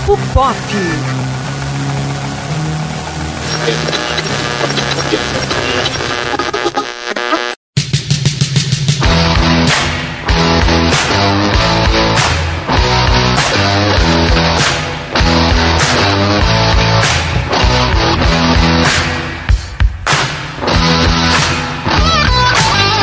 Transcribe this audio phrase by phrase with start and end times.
[0.00, 0.56] Papo Pop.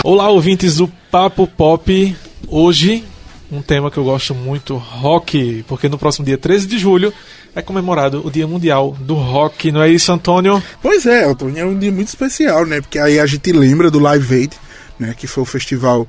[0.03, 2.15] Olá, ouvintes do Papo Pop.
[2.47, 3.03] Hoje,
[3.51, 7.13] um tema que eu gosto muito, rock, porque no próximo dia 13 de julho
[7.55, 10.61] é comemorado o Dia Mundial do Rock, não é isso, Antônio?
[10.81, 12.81] Pois é, Antônio, é um dia muito especial, né?
[12.81, 14.53] Porque aí a gente lembra do Live Aid,
[14.99, 15.15] né?
[15.17, 16.07] Que foi o festival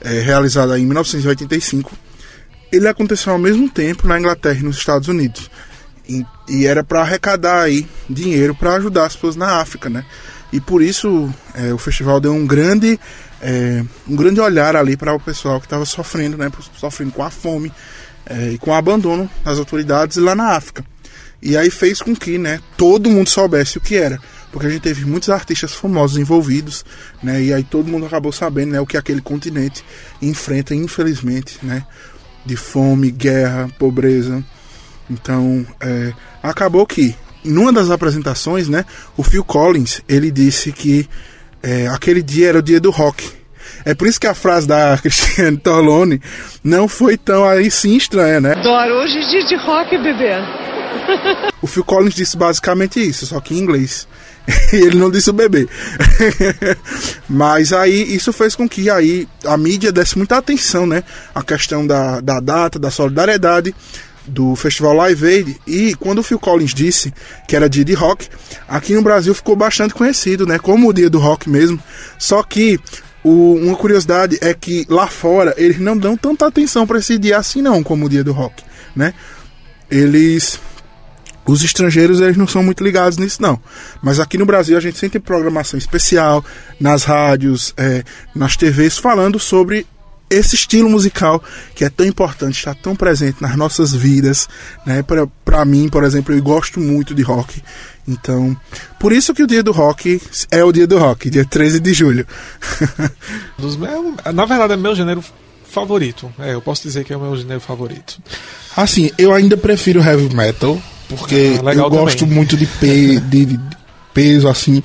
[0.00, 1.92] é, realizado em 1985.
[2.72, 5.50] Ele aconteceu ao mesmo tempo na Inglaterra e nos Estados Unidos.
[6.08, 10.04] E, e era para arrecadar aí dinheiro para ajudar as pessoas na África, né?
[10.50, 12.98] E por isso é, o festival deu um grande
[13.40, 17.30] é, um grande olhar ali para o pessoal que estava sofrendo, né, sofrendo com a
[17.30, 17.72] fome
[18.26, 20.84] é, e com o abandono das autoridades lá na África.
[21.40, 24.82] E aí fez com que né, todo mundo soubesse o que era, porque a gente
[24.82, 26.84] teve muitos artistas famosos envolvidos,
[27.22, 29.84] né, e aí todo mundo acabou sabendo né, o que aquele continente
[30.20, 31.86] enfrenta, infelizmente, né,
[32.44, 34.44] de fome, guerra, pobreza.
[35.08, 38.84] Então, é, acabou que, numa das apresentações, né,
[39.16, 41.08] o Phil Collins ele disse que
[41.62, 43.30] é, aquele dia era o dia do rock.
[43.84, 46.20] É por isso que a frase da Cristiane Torlone
[46.62, 48.52] não foi tão aí sim estranha, né?
[48.52, 50.32] Adoro, hoje é dia de rock, bebê.
[51.62, 54.06] o Phil Collins disse basicamente isso, só que em inglês.
[54.72, 55.68] ele não disse o bebê.
[57.28, 61.04] Mas aí isso fez com que aí a mídia desse muita atenção, né?
[61.34, 63.74] A questão da, da data, da solidariedade
[64.28, 67.12] do Festival Live Aid e quando o Phil Collins disse
[67.46, 68.28] que era dia de rock,
[68.68, 71.80] aqui no Brasil ficou bastante conhecido, né, como o dia do rock mesmo.
[72.18, 72.78] Só que
[73.22, 77.38] o, uma curiosidade é que lá fora eles não dão tanta atenção para esse dia
[77.38, 78.62] assim não, como o dia do rock,
[78.94, 79.14] né?
[79.90, 80.60] Eles
[81.46, 83.58] os estrangeiros eles não são muito ligados nisso não,
[84.02, 86.44] mas aqui no Brasil a gente sempre tem programação especial
[86.78, 89.86] nas rádios, é, nas TVs falando sobre
[90.30, 91.42] esse estilo musical
[91.74, 94.48] que é tão importante, está tão presente nas nossas vidas,
[94.84, 95.04] né?
[95.44, 97.62] Para mim, por exemplo, eu gosto muito de rock.
[98.06, 98.56] Então,
[98.98, 101.92] por isso que o dia do rock é o dia do rock, dia 13 de
[101.92, 102.26] julho.
[104.34, 105.22] Na verdade, é meu gênero
[105.68, 106.32] favorito.
[106.38, 108.18] É, eu posso dizer que é o meu gênero favorito.
[108.74, 112.34] Assim, eu ainda prefiro heavy metal, porque ah, eu gosto também.
[112.34, 113.60] muito de, pe de, de
[114.18, 114.82] peso, assim.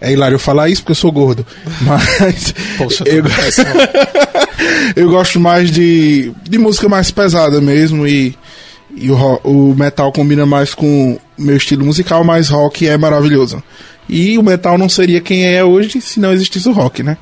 [0.00, 1.44] É hilário eu falar isso porque eu sou gordo.
[1.82, 2.54] Mas.
[2.78, 3.24] Poxa, eu,
[4.94, 8.06] eu gosto mais de, de música mais pesada mesmo.
[8.06, 8.36] E,
[8.94, 13.62] e o, o metal combina mais com meu estilo musical, mas rock é maravilhoso.
[14.08, 17.18] E o metal não seria quem é hoje se não existisse o rock, né?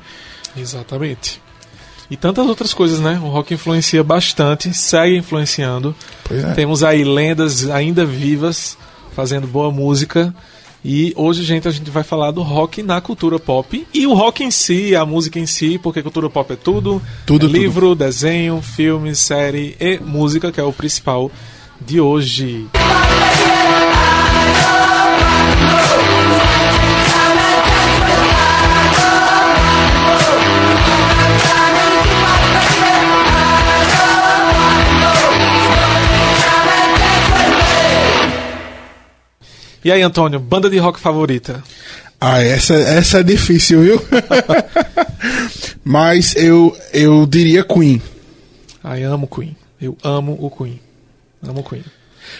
[0.55, 1.41] Exatamente.
[2.09, 3.19] E tantas outras coisas, né?
[3.21, 5.93] O rock influencia bastante, segue influenciando.
[6.29, 6.53] É.
[6.53, 8.77] Temos aí lendas ainda vivas
[9.15, 10.33] fazendo boa música.
[10.87, 13.87] E hoje, gente, a gente vai falar do rock na cultura pop.
[13.91, 17.01] E o rock em si, a música em si, porque cultura pop é tudo.
[17.25, 18.05] Tudo, é livro, tudo.
[18.05, 21.31] desenho, filme, série e música, que é o principal
[21.81, 22.67] de hoje.
[39.85, 41.63] E aí, Antônio, banda de rock favorita?
[42.19, 44.01] Ah, essa, essa é difícil, viu?
[45.85, 48.01] Mas eu, eu diria Queen.
[48.83, 49.55] Ah, eu amo Queen.
[49.79, 50.79] Eu amo o Queen.
[51.47, 51.83] Amo o Queen.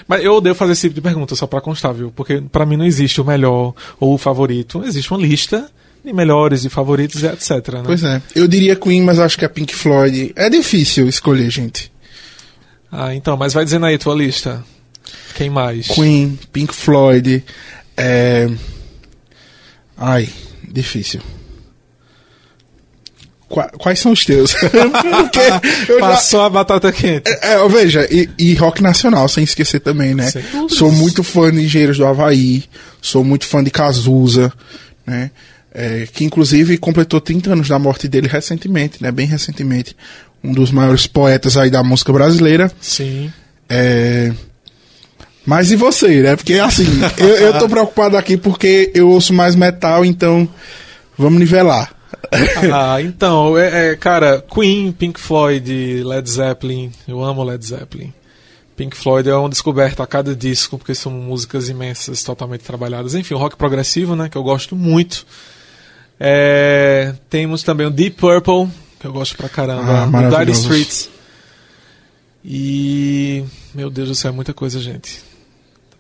[0.07, 2.11] Mas eu odeio fazer esse tipo de pergunta, só pra constar, viu?
[2.15, 4.83] Porque para mim não existe o melhor ou o favorito.
[4.83, 5.69] Existe uma lista
[6.03, 7.51] de melhores e favoritos, etc.
[7.75, 7.83] Né?
[7.85, 8.23] Pois é.
[8.35, 10.33] Eu diria Queen, mas acho que a Pink Floyd.
[10.35, 11.91] É difícil escolher, gente.
[12.91, 14.63] Ah, então, mas vai dizendo aí tua lista.
[15.35, 15.87] Quem mais?
[15.89, 17.43] Queen, Pink Floyd.
[17.97, 18.49] É...
[19.97, 20.29] Ai,
[20.63, 21.19] difícil.
[23.77, 24.55] Quais são os teus?
[25.99, 26.45] Passou já...
[26.45, 27.29] a batata quente.
[27.29, 30.31] É, é, veja, e, e, rock nacional, sem esquecer também, né?
[30.69, 32.63] Sou muito fã de Engenheiros do Havaí,
[33.01, 34.51] sou muito fã de Cazuza,
[35.05, 35.31] né?
[35.73, 39.11] É, que inclusive completou 30 anos da morte dele recentemente, né?
[39.11, 39.95] Bem recentemente.
[40.41, 42.71] Um dos maiores poetas aí da música brasileira.
[42.79, 43.31] Sim.
[43.69, 44.31] É,
[45.45, 46.35] mas e você, né?
[46.35, 46.85] Porque assim,
[47.17, 50.47] eu, eu tô preocupado aqui porque eu ouço mais metal, então
[51.17, 51.93] vamos nivelar.
[52.73, 58.13] ah, então, é, é, cara, Queen, Pink Floyd, Led Zeppelin, eu amo Led Zeppelin.
[58.75, 63.15] Pink Floyd é uma descoberta a cada disco, porque são músicas imensas, totalmente trabalhadas.
[63.15, 65.25] Enfim, o rock progressivo, né, que eu gosto muito.
[66.19, 68.67] É, temos também o Deep Purple,
[68.99, 70.09] que eu gosto pra caramba.
[70.11, 71.09] Ah, o Dire Streets.
[72.43, 73.43] E.
[73.73, 75.24] Meu Deus do céu, é muita coisa, gente.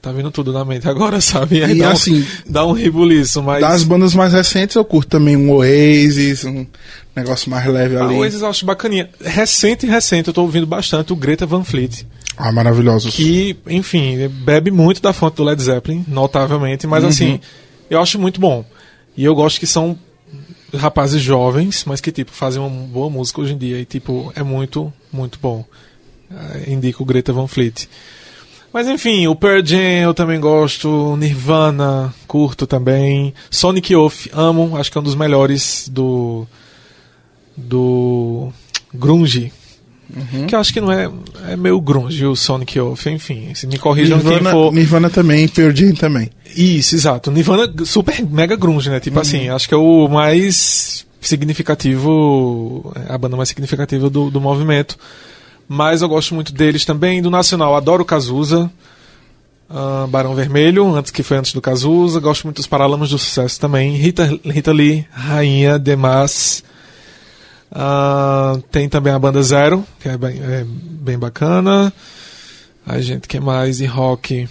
[0.05, 1.63] Tá vindo tudo na mente agora, sabe?
[1.63, 3.59] Aí e dá assim, um, dá um ribuliço, mas...
[3.61, 6.65] Das bandas mais recentes eu curto também um Oasis, um
[7.15, 8.15] negócio mais leve ali.
[8.15, 9.09] Ah, Oasis eu acho bacaninha.
[9.19, 12.05] Recente recente eu tô ouvindo bastante o Greta Van Fleet.
[12.37, 13.15] Ah, maravilhosos.
[13.15, 17.09] Que, enfim, bebe muito da fonte do Led Zeppelin, notavelmente, mas Uhum.
[17.09, 17.39] assim,
[17.89, 18.63] eu acho muito bom.
[19.17, 19.97] E eu gosto que são
[20.75, 23.79] rapazes jovens, mas que, tipo, fazem uma boa música hoje em dia.
[23.79, 25.63] E, tipo, é muito, muito bom.
[26.29, 27.87] Eh, indico o Greta Van Fleet.
[28.75, 34.91] Mas enfim, o Pearl Jam eu também gosto, Nirvana, curto também, Sonic Youth, amo, acho
[34.91, 36.45] que é um dos melhores do
[37.55, 38.51] do
[38.93, 39.53] grunge.
[40.13, 40.45] Uhum.
[40.45, 41.09] Que eu acho que não é
[41.47, 44.73] é meio grunge o Sonic Youth, enfim, se me corrijam quem Nirvana, for.
[44.73, 46.29] Nirvana também, Pearl Jam também.
[46.53, 47.31] Isso, exato.
[47.31, 48.95] Nirvana super mega grunge, né?
[48.95, 49.01] Uhum.
[49.01, 54.97] Tipo assim, acho que é o mais significativo, a banda mais significativa do, do movimento.
[55.67, 57.21] Mas eu gosto muito deles também.
[57.21, 58.69] Do Nacional, adoro Cazuza.
[59.69, 62.19] ah, Barão Vermelho, antes que foi antes do Cazuza.
[62.19, 63.95] Gosto muito dos Paralamas do Sucesso também.
[63.95, 66.63] Rita, Rita Lee, Rainha, Demas.
[67.71, 71.91] Ah, tem também a banda Zero, que é bem, é bem bacana.
[72.85, 73.81] A gente, que mais?
[73.81, 74.47] E rock.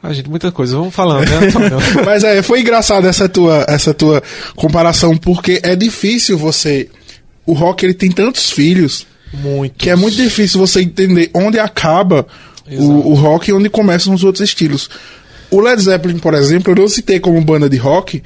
[0.00, 0.76] A gente, muita coisa.
[0.76, 1.50] Vamos falando, né?
[2.06, 4.22] Mas é, foi engraçado essa tua, essa tua
[4.54, 6.88] comparação, porque é difícil você.
[7.44, 9.06] O rock ele tem tantos filhos
[9.76, 12.26] que é muito difícil você entender onde acaba
[12.70, 14.88] o, o rock e onde começam os outros estilos.
[15.50, 18.22] O Led Zeppelin, por exemplo, eu não citei como banda de rock,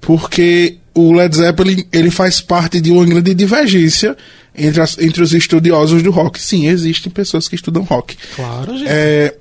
[0.00, 4.16] porque o Led Zeppelin ele faz parte de uma grande divergência
[4.56, 6.40] entre, as- entre os estudiosos do rock.
[6.40, 8.16] Sim, existem pessoas que estudam rock.
[8.36, 8.88] Claro, gente.
[8.88, 9.34] É,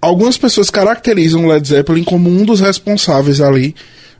[0.00, 3.74] algumas pessoas caracterizam o Led Zeppelin como um dos responsáveis ali,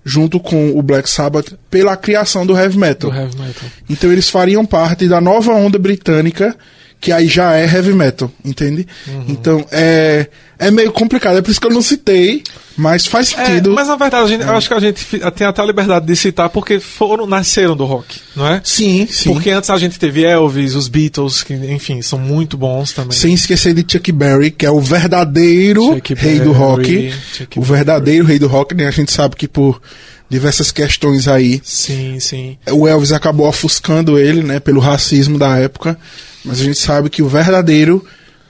[0.04, 3.10] junto com o Black Sabbath, pela criação do heavy metal.
[3.10, 3.68] do heavy metal.
[3.88, 6.56] Então eles fariam parte da nova onda britânica,
[7.02, 8.86] que aí já é heavy metal, entende?
[9.08, 9.24] Uhum.
[9.28, 12.44] Então é, é meio complicado, é por isso que eu não citei,
[12.76, 13.72] mas faz É, sentido.
[13.72, 15.04] mas na verdade, gente- eu acho que a gente
[15.34, 18.60] tem até a liberdade de citar porque foram, nasceram do rock, não é?
[18.62, 19.32] Sim, sim.
[19.32, 23.18] Porque antes a gente teve Elvis, os Beatles, que, enfim, são muito bons também.
[23.18, 27.14] Sem esquecer de Chuck Berry, que é o verdadeiro Chuck rei do Berry, rock.
[27.36, 28.86] Chuck o verdadeiro rei do rock, né?
[28.86, 29.82] A gente sabe que por
[30.30, 32.56] diversas questões aí, Sim, sim.
[32.70, 34.60] o Elvis acabou ofuscando ele, né?
[34.60, 35.98] Pelo racismo da época.
[36.44, 38.04] Mas a gente sabe que o verdadeiro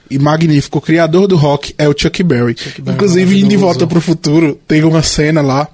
[0.09, 2.55] e magnífico criador do rock é o Chuck Berry.
[2.79, 3.57] Berry Inclusive, em De.
[3.57, 5.67] Volta pro Futuro, tem uma cena lá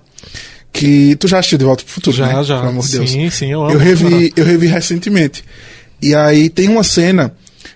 [0.71, 1.15] que.
[1.15, 2.15] Tu já assistiu De Volta pro Futuro?
[2.15, 2.43] Já, né?
[2.43, 2.57] já.
[2.57, 3.09] Pelo amor de Deus.
[3.09, 3.71] Sim, sim, eu amo.
[3.71, 5.43] Eu revi, eu revi recentemente.
[6.01, 7.33] E aí tem uma cena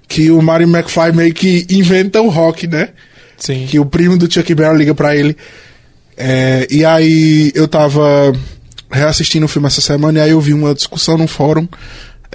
[0.07, 2.89] que o Marty McFly meio que inventa o rock, né?
[3.37, 3.65] Sim.
[3.67, 5.35] Que o primo do Chuck Berry liga pra ele.
[6.15, 8.31] É, e aí eu tava
[8.91, 11.67] reassistindo o filme essa semana e aí eu vi uma discussão no fórum.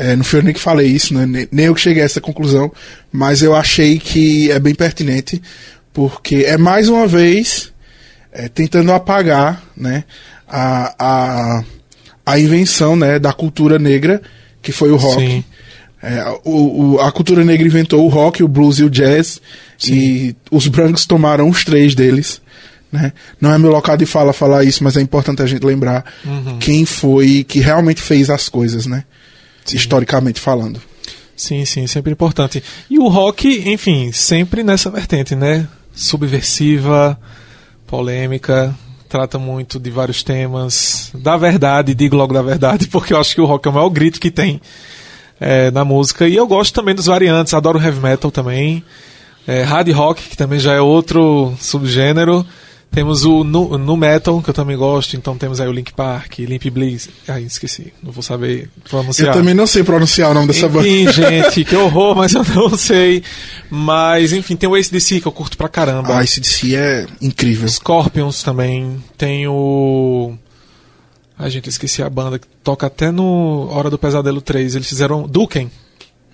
[0.01, 1.47] É, não fui eu nem que falei isso, né?
[1.51, 2.71] nem, eu que cheguei a essa conclusão,
[3.11, 5.43] mas eu achei que é bem pertinente,
[5.93, 7.73] porque é mais uma vez
[8.33, 10.05] é, tentando apagar né,
[10.47, 11.65] a, a,
[12.25, 14.23] a invenção né, da cultura negra,
[14.63, 15.21] que foi o rock.
[15.21, 15.45] Sim.
[16.01, 19.41] É, o, o- a cultura negra inventou o rock, o blues e o jazz,
[19.85, 22.41] e os brancos tomaram os três deles.
[22.93, 23.13] Né?
[23.41, 26.05] Não é meu local de fala falar isso, mas é importante a gente lembrar
[26.61, 29.03] quem foi que realmente fez as coisas, né?
[29.77, 30.81] Historicamente falando.
[31.37, 32.63] Sim, sim, sempre importante.
[32.91, 35.69] E o rock, enfim, sempre nessa vertente, né?
[35.93, 37.19] Subversiva,
[37.87, 38.75] polêmica,
[39.09, 41.11] trata muito de vários temas.
[41.15, 43.89] Da verdade, digo logo da verdade, porque eu acho que o rock é o maior
[43.89, 44.61] grito que tem
[45.41, 46.29] é, na música.
[46.29, 48.85] E eu gosto também dos variantes, adoro heavy metal também.
[49.47, 52.45] É, hard rock, que também já é outro subgênero.
[52.91, 56.39] Temos o nu, nu metal, que eu também gosto, então temos aí o Link Park,
[56.39, 57.15] Limp Bizkit.
[57.29, 59.29] Ai, esqueci, não vou saber pronunciar.
[59.29, 60.89] Eu também não sei pronunciar o nome dessa banda.
[60.89, 63.23] Enfim, gente, que horror, mas eu não sei.
[63.71, 66.19] Mas, enfim, tem o ACDC que eu curto pra caramba.
[66.19, 67.69] Ah, esse DC é incrível.
[67.69, 69.03] Scorpions também.
[69.19, 70.33] Tem o.
[71.39, 74.75] Ai, gente, esqueci a banda que toca até no Hora do Pesadelo 3.
[74.75, 75.23] Eles fizeram.
[75.29, 75.71] Duken.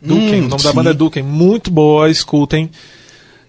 [0.00, 0.74] Duken, Hum, o nome da sim.
[0.74, 1.22] banda é Duken.
[1.22, 2.70] Muito boa, escutem.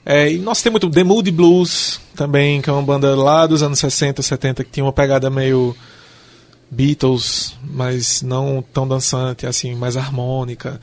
[0.06, 3.64] É, e nós tem muito The Moody Blues também, que é uma banda lá dos
[3.64, 5.76] anos 60, 70, que tinha uma pegada meio
[6.70, 10.80] Beatles, mas não tão dançante, assim, mais harmônica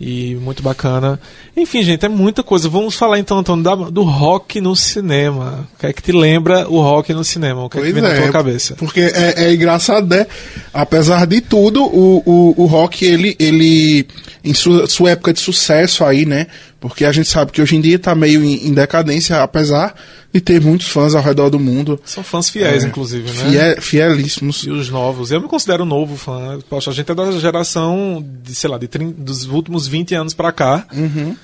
[0.00, 1.20] e muito bacana.
[1.56, 2.68] Enfim, gente, é muita coisa.
[2.68, 5.68] Vamos falar então, Antônio, da- do rock no cinema.
[5.74, 7.64] O que é que te lembra o rock no cinema?
[7.64, 8.74] O que é que vem na tua cabeça?
[8.76, 10.26] Porque é, é engraçado, né?
[10.72, 14.06] Apesar de tudo, o, o, o rock, ele, ele
[14.42, 16.48] em sua, sua época de sucesso aí, né?
[16.88, 19.94] Porque a gente sabe que hoje em dia tá meio em, em decadência, apesar
[20.30, 21.98] de ter muitos fãs ao redor do mundo.
[22.04, 23.32] São fãs fiéis, É, inclusive, né?
[23.32, 24.64] Fiel, fielíssimos.
[24.64, 25.30] E os novos.
[25.30, 26.58] Eu me considero novo fã.
[26.68, 30.34] Poxa, a gente é da geração, de, sei lá, de 30 dos últimos 20 anos
[30.34, 30.86] pra cá.
[30.92, 31.34] Uhum.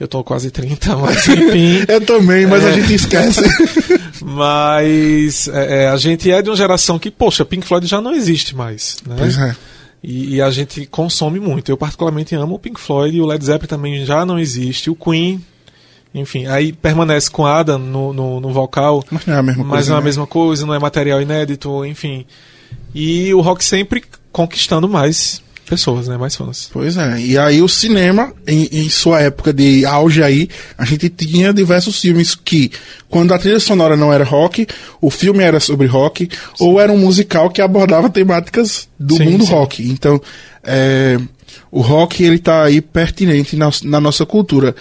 [0.00, 1.84] Eu tô quase 30, mas enfim.
[1.86, 2.68] eu também, mas é...
[2.68, 3.42] a gente esquece.
[4.24, 8.14] mas é, é, a gente é de uma geração que, poxa, Pink Floyd já não
[8.14, 8.96] existe mais.
[9.06, 9.16] Né?
[9.18, 9.54] Pois é.
[10.02, 11.70] E, e, a gente consome muito.
[11.70, 14.90] Eu particularmente amo o Pink Floyd e o Led Zeppelin também já não existe.
[14.90, 15.44] O Queen,
[16.14, 19.04] enfim, aí permanece com Adam no, no, no vocal.
[19.10, 19.88] Mas não é a mesma mas coisa.
[19.90, 20.04] não é a né?
[20.04, 22.24] mesma coisa, não é material inédito, enfim.
[22.94, 26.16] E o rock sempre conquistando mais pessoas, né?
[26.16, 26.68] Mais fãs.
[26.72, 27.20] Pois é.
[27.20, 32.00] E aí o cinema, em, em, sua época de auge aí, a gente tinha diversos
[32.00, 32.72] filmes que,
[33.08, 34.66] quando a trilha sonora não era rock,
[35.00, 36.64] o filme era sobre rock, sim.
[36.64, 39.52] ou era um musical que abordava temáticas do sim, mundo sim.
[39.52, 39.88] rock.
[39.88, 40.20] Então,
[40.64, 41.18] é,
[41.70, 44.74] o rock ele tá aí pertinente na, na nossa cultura.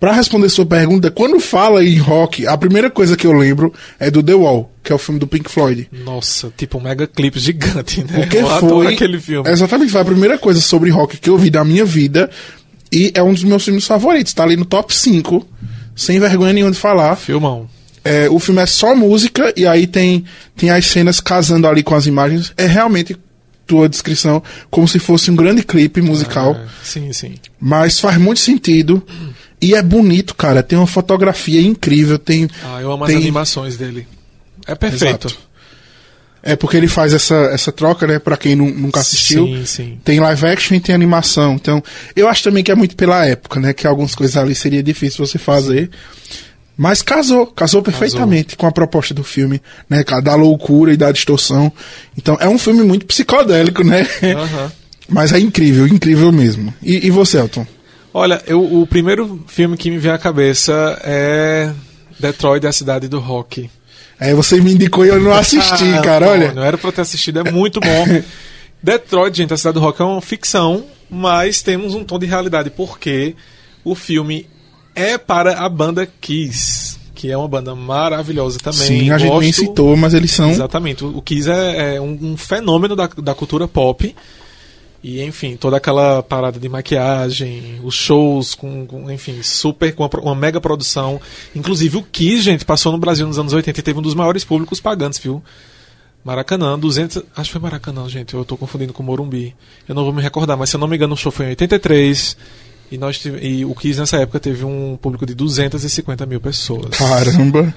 [0.00, 4.10] Para responder sua pergunta, quando fala em rock, a primeira coisa que eu lembro é
[4.10, 5.88] do The Wall, que é o filme do Pink Floyd.
[6.04, 8.20] Nossa, tipo um mega clipe gigante, né?
[8.20, 9.50] Porque foi aquele filme.
[9.50, 12.30] Exatamente, foi a primeira coisa sobre rock que eu vi da minha vida
[12.92, 15.44] e é um dos meus filmes favoritos, tá ali no top 5,
[15.96, 17.16] sem vergonha nenhuma de falar.
[17.16, 17.68] Filmão.
[18.04, 20.24] É, o filme é só música e aí tem,
[20.56, 22.52] tem as cenas casando ali com as imagens.
[22.56, 23.16] É realmente
[23.66, 26.56] tua descrição como se fosse um grande clipe musical.
[26.58, 27.34] Ah, sim, sim.
[27.60, 29.04] Mas faz muito sentido.
[29.60, 30.62] E é bonito, cara.
[30.62, 32.18] Tem uma fotografia incrível.
[32.18, 33.16] Tem, ah, eu amo tem...
[33.16, 34.06] as animações dele.
[34.66, 35.28] É perfeito.
[35.28, 35.48] Exato.
[36.42, 38.18] É porque ele faz essa, essa troca, né?
[38.18, 39.46] Pra quem nunca assistiu.
[39.46, 39.98] Sim, sim.
[40.04, 41.54] Tem live action e tem animação.
[41.54, 41.82] Então,
[42.14, 43.72] eu acho também que é muito pela época, né?
[43.72, 45.90] Que algumas coisas ali seria difícil você fazer.
[46.76, 48.58] Mas casou, casou perfeitamente casou.
[48.58, 49.60] com a proposta do filme,
[49.90, 50.04] né?
[50.22, 51.72] Da loucura e da distorção.
[52.16, 54.06] Então, é um filme muito psicodélico, né?
[54.22, 54.70] Uhum.
[55.08, 56.72] Mas é incrível, incrível mesmo.
[56.82, 57.66] E, e você, Elton?
[58.12, 61.72] Olha, eu, o primeiro filme que me vem à cabeça é
[62.18, 63.70] Detroit, a cidade do rock.
[64.18, 66.52] É, você me indicou e eu não assisti, ah, cara, não, olha.
[66.52, 68.22] Não era pra ter assistido, é muito bom.
[68.82, 72.70] Detroit, gente, a cidade do rock é uma ficção, mas temos um tom de realidade,
[72.70, 73.34] porque
[73.84, 74.46] o filme
[74.94, 78.80] é para a banda Kiss, que é uma banda maravilhosa também.
[78.80, 79.26] Sim, a Gosto...
[79.26, 80.50] gente nem citou, mas eles são.
[80.50, 84.14] Exatamente, o Kiss é, é um, um, fenômeno da, da cultura pop.
[85.02, 90.10] E, enfim, toda aquela parada de maquiagem, os shows com, com enfim, super, com uma,
[90.22, 91.20] uma, mega produção.
[91.54, 94.44] Inclusive o Kiss, gente, passou no Brasil nos anos 80 e teve um dos maiores
[94.44, 95.42] públicos pagantes, viu?
[96.24, 99.54] Maracanã, 200, acho que foi Maracanã, gente, eu tô confundindo com Morumbi.
[99.88, 101.50] Eu não vou me recordar, mas se eu não me engano o show foi em
[101.50, 102.36] 83
[102.90, 106.96] e, nós tive, e o Kiss nessa época teve um público de 250 mil pessoas.
[106.96, 107.72] Caramba!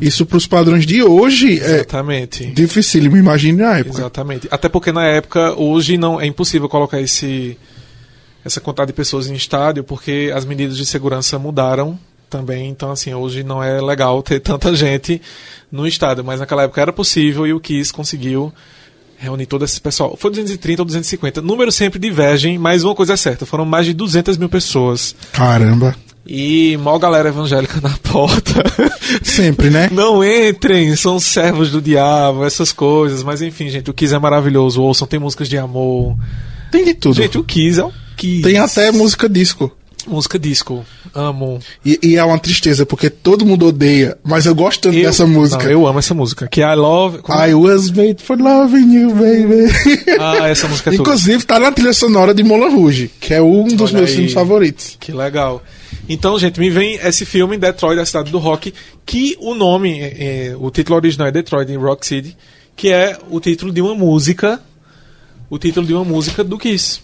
[0.00, 2.44] Isso para os padrões de hoje Exatamente.
[2.44, 3.98] é dificílimo, imagine na época.
[3.98, 4.48] Exatamente.
[4.50, 7.56] Até porque na época, hoje não é impossível colocar esse
[8.44, 11.98] essa quantidade de pessoas em estádio, porque as medidas de segurança mudaram
[12.28, 12.68] também.
[12.68, 15.22] Então, assim, hoje não é legal ter tanta gente
[15.72, 18.52] no estádio, mas naquela época era possível e o Kiss conseguiu
[19.16, 20.16] reunir todo esse pessoal.
[20.18, 21.40] Foi 230 ou 250.
[21.40, 25.14] Números sempre divergem, mas uma coisa é certa: foram mais de 200 mil pessoas.
[25.32, 25.96] Caramba!
[26.26, 28.62] E mal galera evangélica na porta.
[29.22, 29.90] Sempre, né?
[29.92, 33.22] Não entrem, são servos do diabo, essas coisas.
[33.22, 34.82] Mas enfim, gente, o Kiss é maravilhoso.
[34.82, 36.16] Ouçam, tem músicas de amor.
[36.70, 37.16] Tem de tudo.
[37.16, 38.42] Gente, o Kiss é o Kiss.
[38.42, 39.70] Tem até música disco.
[40.06, 40.84] Música disco.
[41.14, 41.58] Amo.
[41.84, 45.26] E, e, é uma tristeza, porque todo mundo odeia, mas eu gosto tanto eu, dessa
[45.26, 45.64] música.
[45.64, 46.46] Não, eu amo essa música.
[46.46, 47.18] Que I love.
[47.18, 47.38] Como...
[47.38, 50.18] I was made for loving you, baby.
[50.18, 53.64] Ah, essa música é Inclusive, tá na trilha sonora de Moulin Rouge, que é um
[53.64, 54.16] dos Olha meus aí.
[54.16, 54.96] filmes favoritos.
[55.00, 55.62] Que legal.
[56.08, 58.74] Então, gente, me vem esse filme Detroit, a cidade do rock,
[59.06, 62.36] que o nome, é, é, o título original é Detroit in Rock City,
[62.76, 64.60] que é o título de uma música,
[65.48, 67.00] o título de uma música do Kiss.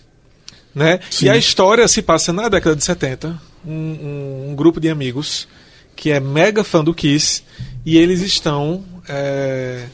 [0.75, 1.01] Né?
[1.23, 3.41] E a história se passa na década de 70.
[3.67, 5.47] Um, um, um, grupo de amigos
[5.97, 7.43] que é mega fã do Kiss
[7.85, 9.85] e eles estão é,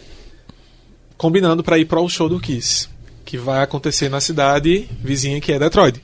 [1.16, 2.88] combinando para ir para o show do Kiss,
[3.25, 6.00] que vai acontecer na cidade vizinha que é Detroit.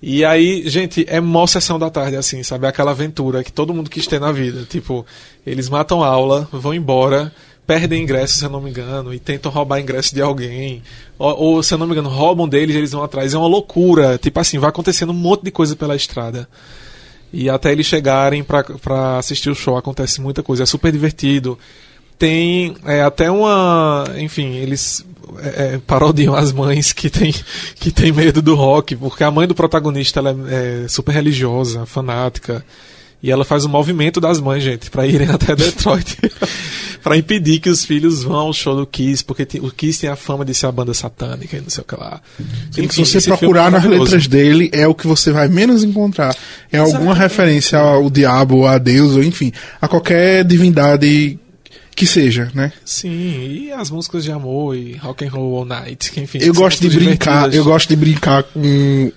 [0.00, 2.66] E aí, gente, é mó sessão da tarde, assim, sabe?
[2.66, 4.64] Aquela aventura que todo mundo quis ter na vida.
[4.64, 5.04] Tipo,
[5.44, 7.32] eles matam aula, vão embora,
[7.66, 10.82] perdem ingresso, se eu não me engano, e tentam roubar ingresso de alguém.
[11.18, 13.34] Ou, ou, se eu não me engano, roubam deles eles vão atrás.
[13.34, 14.16] É uma loucura.
[14.18, 16.48] Tipo assim, vai acontecendo um monte de coisa pela estrada.
[17.32, 20.62] E até eles chegarem para assistir o show, acontece muita coisa.
[20.62, 21.58] É super divertido.
[22.16, 24.06] Tem é, até uma.
[24.16, 25.04] Enfim, eles
[25.40, 27.34] é, é, parodiam as mães que tem,
[27.76, 31.86] que tem medo do rock, porque a mãe do protagonista ela é, é super religiosa,
[31.86, 32.64] fanática.
[33.20, 36.16] E ela faz o movimento das mães, gente, para irem até Detroit.
[37.02, 40.10] para impedir que os filhos vão ao show do Kiss, porque tem, o Kiss tem
[40.10, 42.20] a fama de ser a banda satânica e não sei o que lá.
[42.76, 46.36] Enfim, se você procurar nas letras dele, é o que você vai menos encontrar.
[46.70, 51.38] É alguma referência ao diabo, a Deus, ou enfim, a qualquer divindade
[51.98, 52.72] que seja, né?
[52.84, 56.38] Sim, e as músicas de amor e rock and roll all night, enfim.
[56.40, 59.12] Eu gosto de brincar, eu gosto de brincar com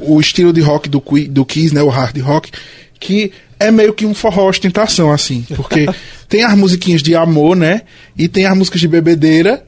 [0.00, 1.00] o estilo de rock do,
[1.30, 2.50] do Kiss, né, o hard rock,
[2.98, 5.86] que é meio que um forró ostentação, assim, porque
[6.28, 7.82] tem as musiquinhas de amor, né,
[8.18, 9.64] e tem as músicas de bebedeira,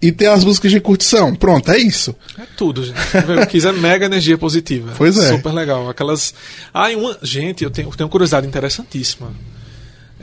[0.00, 1.34] e tem as músicas de curtição.
[1.34, 2.14] Pronto, é isso.
[2.38, 2.96] É tudo, gente.
[3.42, 4.92] O Kiss é mega energia positiva.
[4.96, 5.30] Pois é.
[5.34, 5.88] Super legal.
[5.88, 6.34] Aquelas.
[6.74, 7.16] Ah, uma...
[7.22, 9.32] Gente, eu tenho, eu tenho uma curiosidade interessantíssima.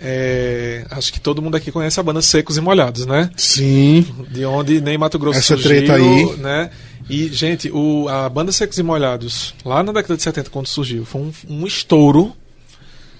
[0.03, 3.29] É, acho que todo mundo aqui conhece a banda Secos e Molhados, né?
[3.37, 4.03] Sim.
[4.29, 6.35] De onde nem Mato Grosso Essa surgiu, treta aí.
[6.37, 6.71] né?
[7.07, 11.05] E, gente, o, a banda Secos e Molhados, lá na década de 70, quando surgiu,
[11.05, 12.35] foi um, um estouro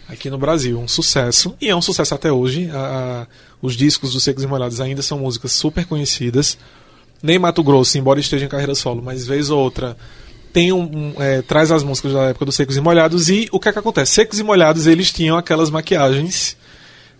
[0.09, 2.69] aqui no Brasil, um sucesso, e é um sucesso até hoje.
[2.71, 3.27] A, a,
[3.61, 6.57] os discos dos Secos e Molhados ainda são músicas super conhecidas.
[7.21, 9.95] Nem Mato Grosso, embora esteja em carreira solo, mas vez ou outra
[10.51, 13.59] tem um, um é, traz as músicas da época dos Secos e Molhados e o
[13.59, 14.13] que é que acontece?
[14.13, 16.57] Secos e Molhados eles tinham aquelas maquiagens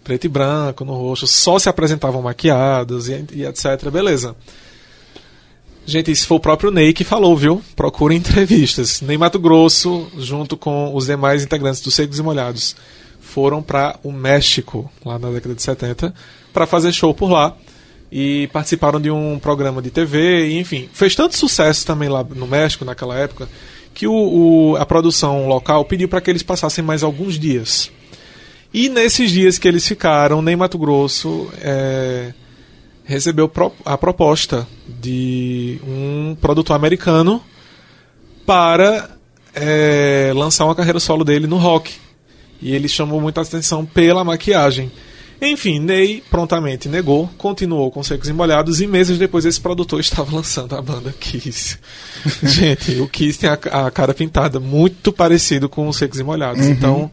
[0.04, 3.90] preto e branco, no rosto, só se apresentavam maquiados e, e etc.
[3.92, 4.36] Beleza.
[5.86, 7.62] Gente, isso foi o próprio Ney que falou, viu?
[7.76, 9.02] Procura entrevistas.
[9.02, 12.76] Ney Mato Grosso, junto com os demais integrantes dos Secos e Molhados,
[13.20, 16.14] foram para o México, lá na década de 70,
[16.54, 17.56] para fazer show por lá.
[18.12, 20.90] E participaram de um programa de TV, e, enfim.
[20.92, 23.48] Fez tanto sucesso também lá no México, naquela época,
[23.94, 27.90] que o, o a produção local pediu para que eles passassem mais alguns dias.
[28.74, 32.34] E nesses dias que eles ficaram, nem Mato Grosso é,
[33.04, 33.52] recebeu
[33.84, 37.44] a proposta de um produtor americano
[38.46, 39.10] para
[39.54, 41.94] é, lançar uma carreira solo dele no rock.
[42.62, 44.92] E ele chamou muita atenção pela maquiagem.
[45.42, 50.36] Enfim, Ney prontamente negou, continuou com Secos e Molhados e meses depois esse produtor estava
[50.36, 51.80] lançando a banda Kiss.
[52.44, 56.68] Gente, o Kiss tem a, a, cara pintada muito parecido com os Secos e Molhados.
[56.68, 56.72] Uhum.
[56.72, 57.12] Então,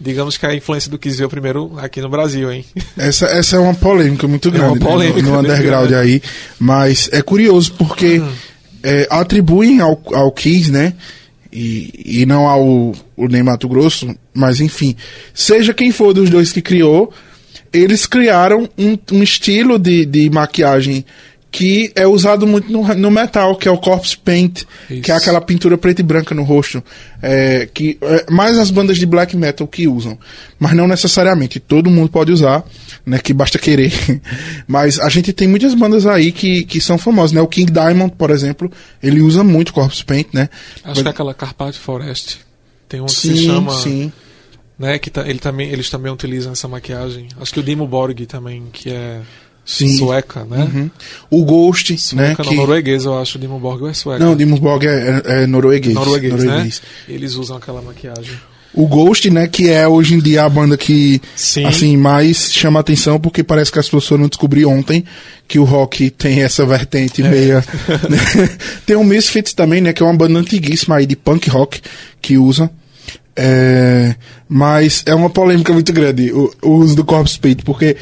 [0.00, 2.64] digamos que a influência do Kiss veio primeiro aqui no Brasil, hein?
[2.96, 6.12] Essa, essa é uma polêmica muito grande é uma polêmica né, no, no underground grande.
[6.12, 6.22] aí,
[6.58, 8.32] mas é curioso porque uhum.
[8.82, 10.94] é, atribuem ao, ao Kiss, né?
[11.50, 14.94] E, e não ao o Ney Mato Grosso, mas enfim,
[15.34, 17.12] seja quem for dos dois que criou,
[17.72, 21.04] eles criaram um, um estilo de, de maquiagem
[21.50, 25.02] que é usado muito no, no, metal, que é o corpse paint, Isso.
[25.02, 26.84] que é aquela pintura preta e branca no rosto,
[27.22, 30.18] é, que é, mais as bandas de black metal que usam,
[30.58, 32.64] mas não necessariamente todo mundo pode usar,
[33.04, 33.92] né, que basta querer.
[34.68, 37.40] mas a gente tem muitas bandas aí que, que são famosas, né?
[37.40, 38.70] O King Diamond, por exemplo,
[39.02, 40.50] ele usa muito corpse paint, né?
[40.84, 41.02] Acho mas...
[41.02, 42.48] que é aquela Carpath Forest
[42.88, 44.12] tem um que sim, se chama sim.
[44.78, 47.28] né, que tá, ele também eles também utilizam essa maquiagem.
[47.38, 49.20] Acho que o Dimo Borg também, que é
[49.68, 49.98] Sim.
[49.98, 50.66] Sueca, né?
[50.72, 50.90] Uhum.
[51.28, 51.98] O Ghost, né?
[51.98, 52.48] Sueca, né?
[52.48, 52.54] Que...
[52.56, 53.38] norueguês, eu acho.
[53.38, 54.24] Dimmu Borg é sueca.
[54.24, 55.94] Não, Dimmu Borg é, é, é norueguês.
[55.94, 57.14] Norueguês, norueguês, né?
[57.14, 58.34] Eles usam aquela maquiagem.
[58.72, 61.66] O Ghost, né, que é hoje em dia a banda que Sim.
[61.66, 65.04] assim mais chama atenção porque parece que as pessoas não descobriram ontem
[65.46, 67.28] que o rock tem essa vertente é.
[67.28, 67.64] meia.
[68.08, 68.48] Né?
[68.86, 71.82] tem o Misfits também, né, que é uma banda antiguíssima aí de punk rock
[72.22, 72.70] que usa.
[73.36, 74.16] É,
[74.48, 77.96] mas é uma polêmica muito grande o, o uso do Corpse Paint, porque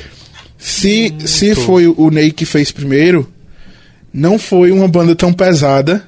[0.67, 3.33] se, se foi o Ney que fez primeiro,
[4.13, 6.03] não foi uma banda tão pesada.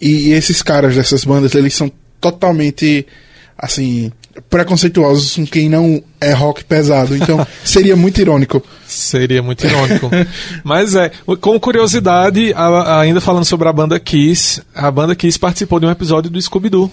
[0.00, 3.06] E esses caras dessas bandas, eles são totalmente,
[3.58, 4.10] assim,
[4.48, 7.14] preconceituosos com quem não é rock pesado.
[7.14, 8.62] Então, seria muito irônico.
[8.86, 10.08] Seria muito irônico.
[10.64, 15.78] Mas é, com curiosidade, a, ainda falando sobre a banda Kiss, a banda Kiss participou
[15.78, 16.90] de um episódio do Scooby-Doo.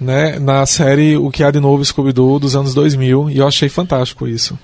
[0.00, 3.68] Né, na série O que há de novo Scooby-Doo dos anos 2000, e eu achei
[3.68, 4.58] fantástico isso.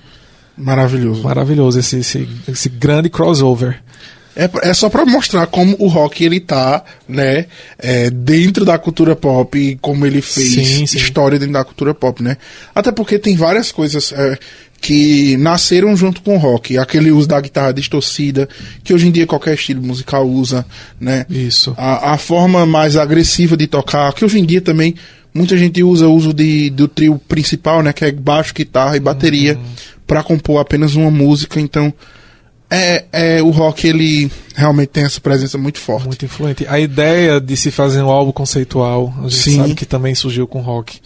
[0.61, 1.23] Maravilhoso.
[1.23, 3.79] Maravilhoso esse, esse, esse grande crossover.
[4.35, 7.47] É, é só para mostrar como o rock ele tá, né,
[7.77, 10.97] é, dentro da cultura pop e como ele fez sim, sim.
[10.97, 12.37] história dentro da cultura pop, né?
[12.73, 14.37] Até porque tem várias coisas é,
[14.79, 18.47] que nasceram junto com o rock, aquele uso da guitarra distorcida,
[18.83, 20.65] que hoje em dia qualquer estilo musical usa,
[20.99, 21.25] né?
[21.29, 21.73] Isso.
[21.77, 24.95] A, a forma mais agressiva de tocar, que hoje em dia também
[25.33, 28.99] muita gente usa o uso de, do trio principal, né, que é baixo, guitarra e
[28.99, 29.55] bateria.
[29.55, 31.93] Uhum para compor apenas uma música, então
[32.69, 36.05] é, é, o rock ele realmente tem essa presença muito forte.
[36.05, 36.67] Muito influente.
[36.67, 39.55] A ideia de se fazer um álbum conceitual, a gente Sim.
[39.55, 40.99] sabe que também surgiu com rock.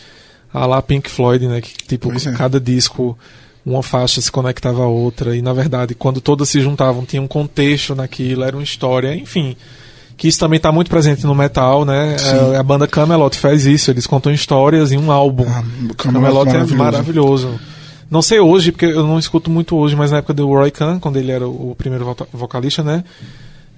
[0.52, 2.32] A lá Pink Floyd, né, que tipo é.
[2.32, 3.16] cada disco
[3.64, 7.28] uma faixa se conectava a outra e na verdade quando todas se juntavam tinha um
[7.28, 9.56] contexto naquilo, era uma história, enfim.
[10.18, 12.16] Que isso também está muito presente no metal, né?
[12.54, 15.46] É, a banda Camelot faz isso, eles contam histórias em um álbum.
[15.48, 15.64] Ah,
[15.96, 16.76] Camelot, Camelot é maravilhoso.
[16.76, 17.75] maravilhoso.
[18.10, 21.00] Não sei hoje, porque eu não escuto muito hoje, mas na época do Roy Khan,
[21.00, 23.04] quando ele era o primeiro vocalista, né?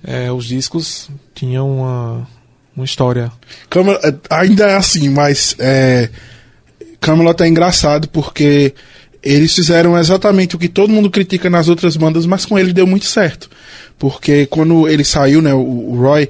[0.04, 2.28] É, os discos tinham uma,
[2.76, 3.32] uma história.
[3.70, 6.10] Camelot, é, ainda é assim, mas é,
[7.00, 8.74] Camelot é engraçado porque
[9.24, 12.86] eles fizeram exatamente o que todo mundo critica nas outras bandas, mas com ele deu
[12.86, 13.50] muito certo.
[13.98, 16.30] Porque quando ele saiu, né, o, o Roy,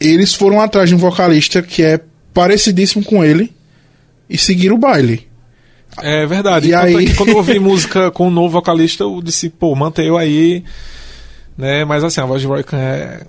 [0.00, 2.00] eles foram atrás de um vocalista que é
[2.32, 3.52] parecidíssimo com ele
[4.28, 5.29] e seguiram o baile.
[5.98, 6.68] É verdade.
[6.68, 7.14] E aí...
[7.14, 10.64] quando eu ouvi música com um novo vocalista, eu disse, pô, mantei aí.
[11.56, 11.84] Né?
[11.84, 13.20] Mas assim, a voz de Roy Khan é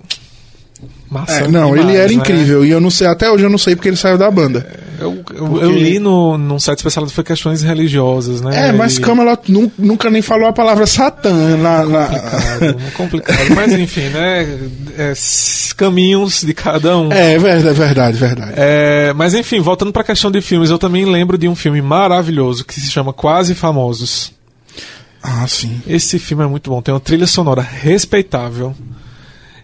[1.10, 2.14] Massa é, não, demais, ele era né?
[2.14, 2.64] incrível.
[2.64, 4.66] E eu não sei, até hoje eu não sei porque ele saiu da banda.
[4.98, 5.64] É, eu, eu, porque...
[5.64, 8.68] eu, li no, num site especializado foi questões religiosas, né?
[8.68, 9.00] É, mas e...
[9.00, 9.40] Camelot
[9.78, 11.84] nunca nem falou a palavra Satã na.
[11.84, 12.06] na...
[12.08, 13.54] Complicado, complicado.
[13.54, 14.58] mas enfim, né?
[14.96, 15.12] É,
[15.76, 17.12] caminhos de cada um.
[17.12, 18.52] É, verdade, verdade, verdade.
[18.56, 22.64] É, mas enfim, voltando pra questão de filmes, eu também lembro de um filme maravilhoso
[22.64, 24.32] que se chama Quase Famosos.
[25.22, 25.80] Ah, sim.
[25.86, 28.74] Esse filme é muito bom, tem uma trilha sonora respeitável.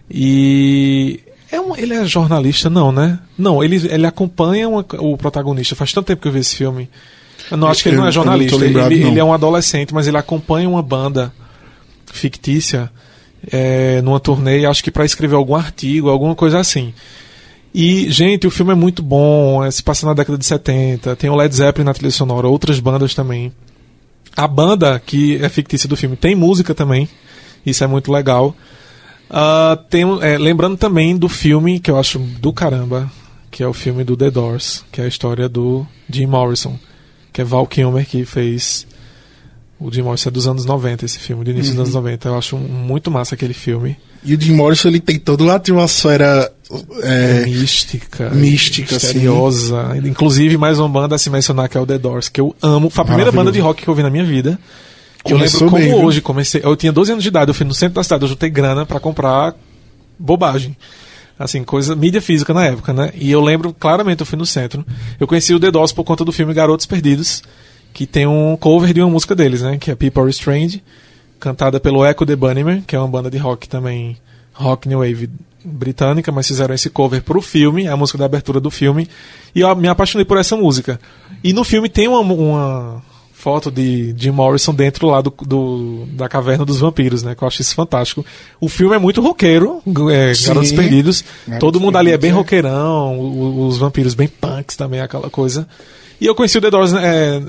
[0.09, 1.19] E
[1.51, 3.19] é um, ele é jornalista, não, né?
[3.37, 5.75] Não, ele, ele acompanha uma, o protagonista.
[5.75, 6.89] Faz tanto tempo que eu vi esse filme.
[7.49, 8.57] Eu não acho que ele não é jornalista.
[8.57, 11.33] Lembrado, ele, ele, é um adolescente, mas ele acompanha uma banda
[12.05, 12.91] fictícia
[13.51, 16.93] é, numa turnê, acho que para escrever algum artigo, alguma coisa assim.
[17.73, 21.29] E, gente, o filme é muito bom, é, se passa na década de 70, tem
[21.29, 23.51] o Led Zeppelin na trilha sonora, outras bandas também.
[24.35, 27.07] A banda que é fictícia do filme tem música também,
[27.65, 28.55] isso é muito legal.
[29.29, 33.11] Uh, tem, é, lembrando também do filme que eu acho do caramba,
[33.51, 36.77] que é o filme do The Doors, que é a história do Jim Morrison,
[37.31, 38.87] que é Val Kilmer que fez.
[39.79, 41.77] O Jim Morrison é dos anos 90, esse filme, do início uhum.
[41.77, 42.27] dos anos 90.
[42.27, 43.95] Eu acho muito massa aquele filme.
[44.23, 46.51] E o Jim Morrison ele tem toda uma atmosfera
[47.03, 49.81] é, mística, mística, misteriosa.
[49.83, 50.09] Assim.
[50.09, 52.89] Inclusive, mais uma banda a se mencionar que é o The Doors, que eu amo.
[52.89, 54.59] Foi a primeira banda de rock que eu vi na minha vida.
[55.25, 56.61] Eu lembro como hoje, comecei.
[56.63, 58.85] Eu tinha 12 anos de idade, eu fui no centro da cidade, eu juntei grana
[58.85, 59.53] para comprar
[60.17, 60.75] bobagem.
[61.37, 63.11] Assim, coisa, mídia física na época, né?
[63.15, 64.85] E eu lembro claramente, eu fui no centro.
[65.19, 67.41] Eu conheci o The Doors por conta do filme Garotos Perdidos,
[67.93, 69.77] que tem um cover de uma música deles, né?
[69.77, 70.83] Que é People Are Strange,
[71.39, 74.17] cantada pelo Echo the Bunnymen, que é uma banda de rock também,
[74.53, 75.29] rock new wave
[75.63, 79.07] britânica, mas fizeram esse cover pro filme, a música da abertura do filme,
[79.53, 80.99] e eu me apaixonei por essa música.
[81.43, 83.03] E no filme tem uma, uma
[83.39, 87.33] foto de Jim Morrison dentro lá do, do, da caverna dos vampiros, né?
[87.35, 88.25] Que eu acho isso fantástico.
[88.59, 91.23] O filme é muito roqueiro, é, Garotos Perdidos.
[91.47, 92.33] Garotos Todo mundo ali é bem é.
[92.33, 95.65] roqueirão, os, os vampiros bem punks também, aquela coisa.
[96.19, 97.41] E eu conheci o The Doors é,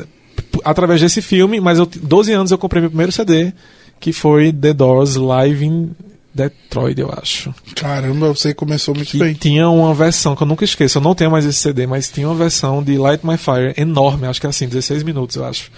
[0.65, 3.53] através desse filme, mas eu 12 anos eu comprei meu primeiro CD,
[3.99, 5.91] que foi The Doors Live in
[6.35, 7.53] Detroit, eu acho.
[7.75, 9.35] Caramba, você começou muito que bem.
[9.35, 12.29] Tinha uma versão que eu nunca esqueço, eu não tenho mais esse CD, mas tinha
[12.29, 15.71] uma versão de Light My Fire enorme, acho que é assim, 16 minutos, eu acho.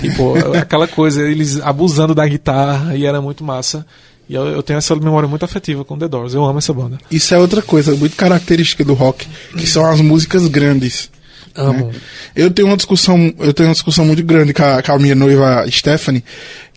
[0.00, 3.86] Tipo, aquela coisa, eles abusando da guitarra e era muito massa.
[4.28, 6.98] E eu, eu, tenho essa memória muito afetiva com The Doors, eu amo essa banda.
[7.10, 9.26] Isso é outra coisa muito característica do rock,
[9.56, 11.10] que são as músicas grandes.
[11.54, 11.88] Amo.
[11.88, 11.94] Né?
[12.34, 15.14] Eu tenho uma discussão, eu tenho uma discussão muito grande com a, com a minha
[15.14, 16.24] noiva Stephanie,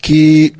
[0.01, 0.54] que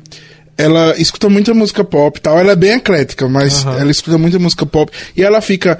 [0.56, 2.38] ela escuta muita música pop e tal.
[2.38, 3.78] Ela é bem eclética, mas uhum.
[3.78, 4.90] ela escuta muita música pop.
[5.16, 5.78] E ela fica.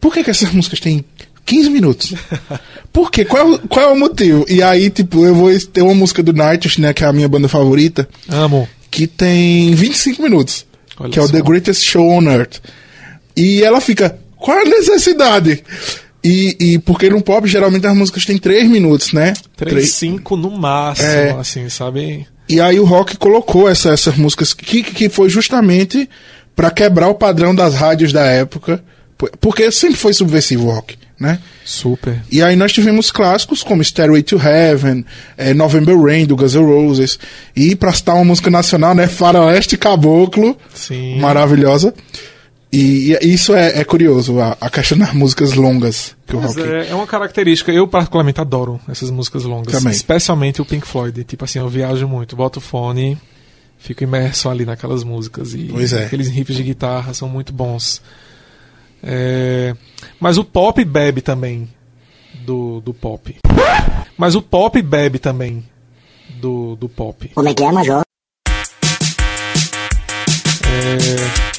[0.00, 1.04] Por que, que essas músicas têm
[1.44, 2.14] 15 minutos?
[2.92, 3.24] Por quê?
[3.24, 4.44] Qual, qual é o motivo?
[4.48, 6.92] E aí, tipo, eu vou ter uma música do Nightwish, né?
[6.92, 8.08] Que é a minha banda favorita.
[8.28, 8.68] Amo.
[8.90, 10.66] Que tem 25 minutos.
[10.98, 12.58] Olha que é o The Greatest Show on Earth.
[13.36, 14.18] E ela fica.
[14.36, 15.62] Qual é a necessidade?
[16.22, 19.32] E, e porque no pop geralmente as músicas têm 3 minutos, né?
[19.56, 22.26] 3, 5 no máximo, é, assim, sabe?
[22.50, 26.10] E aí o rock colocou essa, essas músicas que, que foi justamente
[26.56, 28.82] para quebrar o padrão das rádios da época,
[29.40, 31.38] porque sempre foi subversivo o rock, né?
[31.64, 32.20] Super.
[32.28, 35.04] E aí nós tivemos clássicos como Stairway to Heaven,
[35.38, 37.20] é, November Rain do Guns N' Roses,
[37.54, 41.20] e para citar uma música nacional, né, Faroeste Caboclo, Sim.
[41.20, 41.94] maravilhosa.
[42.72, 46.60] E, e isso é, é curioso, a, a, questão das músicas longas que o rock...
[46.60, 49.74] É, é, uma característica, eu particularmente adoro essas músicas longas.
[49.74, 49.90] Também.
[49.90, 51.24] Especialmente o Pink Floyd.
[51.24, 53.18] Tipo assim, eu viajo muito, boto o fone,
[53.76, 55.52] fico imerso ali naquelas músicas.
[55.52, 56.04] E pois é.
[56.04, 58.00] aqueles riffs de guitarra são muito bons.
[59.02, 59.74] É,
[60.20, 61.68] mas o pop bebe também
[62.44, 63.36] do, do pop.
[64.16, 65.64] Mas o pop bebe também
[66.40, 67.28] do, do pop.
[67.34, 68.02] Como é que é, Major?
[70.72, 71.49] É,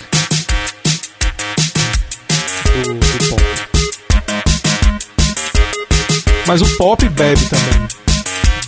[6.51, 7.87] Mas o pop bebe também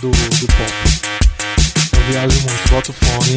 [0.00, 0.72] do, do pop.
[1.92, 3.36] Eu viajo muito, boto fone.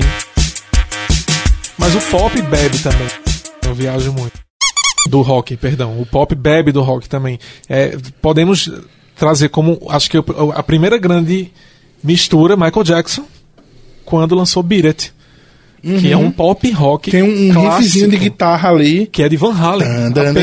[1.77, 3.07] Mas o pop bebe também.
[3.65, 4.39] Eu viajo muito.
[5.09, 5.99] Do rock, perdão.
[5.99, 7.37] O pop bebe do rock também.
[7.67, 8.71] É, podemos
[9.17, 10.17] trazer como, acho que
[10.55, 11.51] a primeira grande
[12.01, 13.25] mistura, Michael Jackson,
[14.05, 15.13] quando lançou Beat It.
[15.83, 15.99] Uhum.
[15.99, 17.11] Que é um pop rock.
[17.11, 19.07] Tem um, um riffzinho de guitarra ali.
[19.07, 20.09] Que é de Van Halen.
[20.09, 20.33] Dan,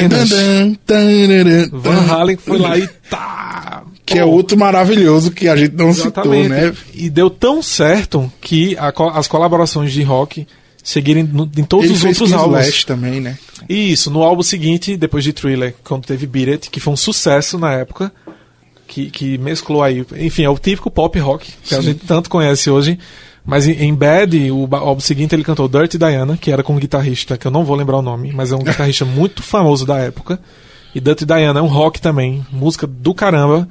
[1.73, 6.43] Van Halen foi lá e tá que é outro maravilhoso que a gente não Exatamente.
[6.45, 6.77] citou, né?
[6.93, 10.47] E deu tão certo que a, as colaborações de rock
[10.83, 12.61] seguirem em todos Ele os outros álbuns.
[12.61, 13.39] Slash também, né?
[13.69, 17.59] Isso, no álbum seguinte, depois de Thriller, quando teve Beat It, que foi um sucesso
[17.59, 18.13] na época,
[18.87, 21.77] que, que mesclou aí, enfim, é o típico pop rock que Sim.
[21.77, 22.99] a gente tanto conhece hoje.
[23.47, 26.79] Mas em, em Bad, o álbum seguinte, ele cantou Dirty Diana, que era com um
[26.79, 29.99] guitarrista, que eu não vou lembrar o nome, mas é um guitarrista muito famoso da
[29.99, 30.39] época.
[30.95, 33.69] E Dirty Diana é um rock também, música do caramba.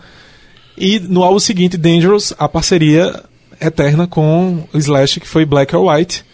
[0.77, 3.23] E no álbum seguinte, Dangerous, a parceria
[3.61, 6.25] eterna com o Slash, que foi Black or White.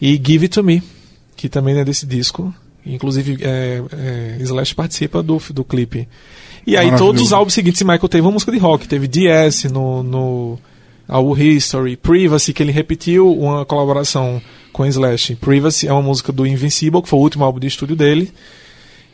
[0.00, 0.82] E Give It To Me,
[1.36, 2.54] que também é desse disco.
[2.84, 6.08] Inclusive, é, é, Slash participa do, do clipe.
[6.66, 8.88] E aí, todos os álbuns seguintes, Michael teve uma música de rock.
[8.88, 10.58] Teve DS no, no
[11.06, 14.40] álbum History, Privacy, que ele repetiu uma colaboração
[14.72, 15.36] com Slash.
[15.36, 18.32] Privacy é uma música do Invincible, que foi o último álbum de estúdio dele.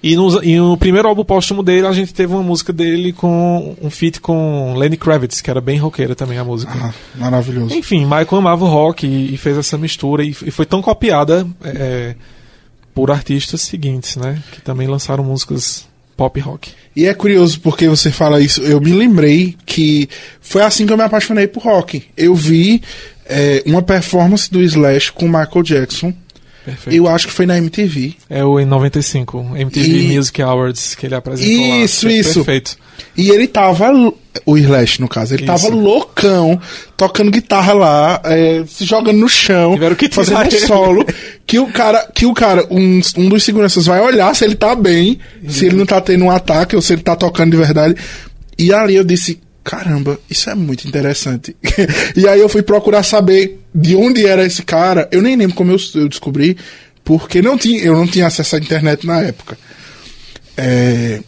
[0.03, 3.77] E no, e no, primeiro álbum póstumo dele, a gente teve uma música dele com
[3.83, 6.73] um feat com Lenny Kravitz, que era bem roqueira também a música.
[6.75, 7.75] Ah, maravilhoso.
[7.75, 11.47] Enfim, Michael amava o rock e, e fez essa mistura e, e foi tão copiada
[11.65, 12.15] é,
[12.95, 14.43] por artistas seguintes, né?
[14.53, 16.73] Que também lançaram músicas pop rock.
[16.95, 18.63] E é curioso porque você fala isso.
[18.63, 20.09] Eu me lembrei que
[20.41, 22.05] foi assim que eu me apaixonei por rock.
[22.17, 22.83] Eu vi
[23.27, 26.15] é, uma performance do Slash com Michael Jackson
[26.67, 26.97] Perfeito.
[26.97, 28.15] Eu acho que foi na MTV.
[28.29, 30.17] É o em 95, MTV e...
[30.17, 31.77] Music Awards que ele apresentou isso, lá.
[31.85, 32.45] Isso, isso.
[32.45, 32.77] Perfeito.
[33.17, 33.93] E ele tava,
[34.45, 35.53] o Slash no caso, ele isso.
[35.53, 36.61] tava loucão,
[36.97, 41.07] tocando guitarra lá, é, se jogando no chão, que fazendo um solo,
[41.47, 44.75] que o cara, que o cara, um, um dos seguranças vai olhar se ele tá
[44.75, 47.95] bem, se ele não tá tendo um ataque ou se ele tá tocando de verdade.
[48.59, 51.57] E ali eu disse, caramba, isso é muito interessante.
[52.15, 55.09] e aí eu fui procurar saber de onde era esse cara.
[55.11, 56.57] Eu nem lembro como eu, eu descobri,
[57.05, 59.59] porque não tinha, eu não tinha acesso à internet na época.
[60.57, 61.21] É,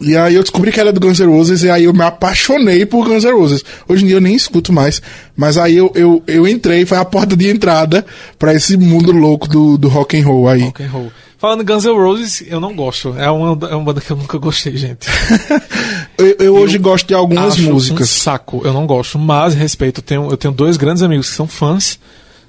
[0.00, 2.86] e aí eu descobri que era do Guns N' Roses e aí eu me apaixonei
[2.86, 3.62] por Guns N' Roses.
[3.86, 5.02] Hoje em dia eu nem escuto mais,
[5.36, 8.06] mas aí eu, eu, eu entrei, foi a porta de entrada
[8.38, 10.62] para esse mundo louco do, do rock and roll aí.
[10.62, 11.12] Rock and roll.
[11.36, 13.16] Falando Guns N' Roses, eu não gosto.
[13.18, 15.08] É uma, é uma banda que eu nunca gostei, gente.
[16.26, 18.08] eu, eu, hoje gosto de algumas músicas.
[18.08, 19.98] Um saco, eu não gosto, mas respeito.
[19.98, 21.98] Eu tenho, eu tenho dois grandes amigos que são fãs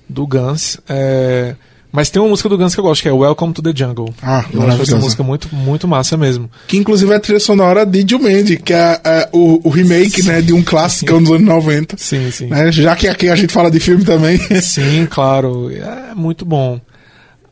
[0.07, 0.77] do Guns.
[0.87, 1.55] É,
[1.91, 4.11] mas tem uma música do Guns que eu gosto, que é Welcome to the Jungle.
[4.21, 6.49] Ah, eu acho essa música muito, muito massa mesmo.
[6.67, 10.41] Que inclusive é a trilha sonora de Jumanji, que é, é o, o, remake né,
[10.41, 11.95] de um clássico dos anos 90.
[11.99, 12.47] Sim, sim.
[12.47, 14.39] Né, já que aqui a gente fala de filme também.
[14.59, 15.69] Sim, claro.
[15.69, 16.81] É muito bom.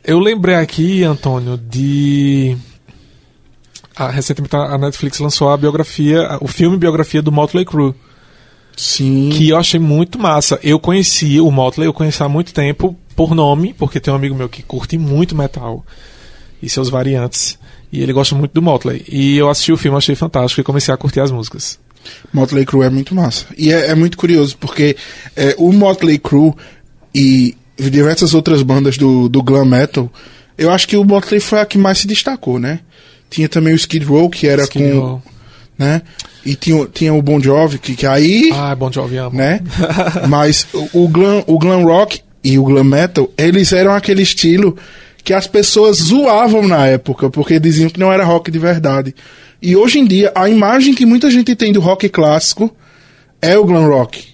[0.03, 2.57] Eu lembrei aqui, Antônio, de.
[3.95, 7.93] Ah, recentemente a Netflix lançou a biografia, o filme biografia do Motley Crue.
[8.75, 9.29] Sim.
[9.33, 10.59] Que eu achei muito massa.
[10.63, 14.33] Eu conheci o Motley, eu conheci há muito tempo por nome, porque tem um amigo
[14.33, 15.85] meu que curte muito metal
[16.61, 17.59] e seus variantes.
[17.91, 19.03] E ele gosta muito do Motley.
[19.09, 21.77] E eu assisti o filme, achei fantástico e comecei a curtir as músicas.
[22.33, 23.45] Motley Crue é muito massa.
[23.57, 24.95] E é, é muito curioso, porque
[25.35, 26.53] é, o Motley Crue
[27.13, 30.11] e diversas outras bandas do, do glam metal,
[30.57, 32.79] eu acho que o Motley foi a que mais se destacou, né?
[33.31, 35.21] Tinha também o Skid Row, que era Skid com...
[35.79, 36.01] Né?
[36.45, 38.51] E tinha, tinha o Bon Jovi, que, que aí...
[38.53, 39.35] Ah, Bon Jovi amo.
[39.35, 39.61] Né?
[40.27, 44.77] Mas o, o, glam, o glam rock e o glam metal, eles eram aquele estilo
[45.23, 49.15] que as pessoas zoavam na época, porque diziam que não era rock de verdade.
[49.61, 52.75] E hoje em dia, a imagem que muita gente tem do rock clássico
[53.41, 54.25] é o glam rock.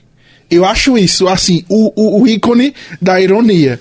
[0.50, 3.80] Eu acho isso, assim, o, o, o ícone da ironia.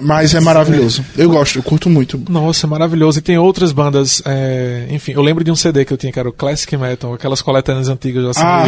[0.00, 1.04] Mas é maravilhoso.
[1.16, 2.20] Eu gosto, eu curto muito.
[2.28, 3.18] Nossa, maravilhoso.
[3.18, 4.22] E tem outras bandas.
[4.24, 4.86] É...
[4.90, 7.42] Enfim, eu lembro de um CD que eu tinha, que era o Classic Metal, aquelas
[7.42, 8.42] coletâneas antigas assim.
[8.42, 8.64] Ah,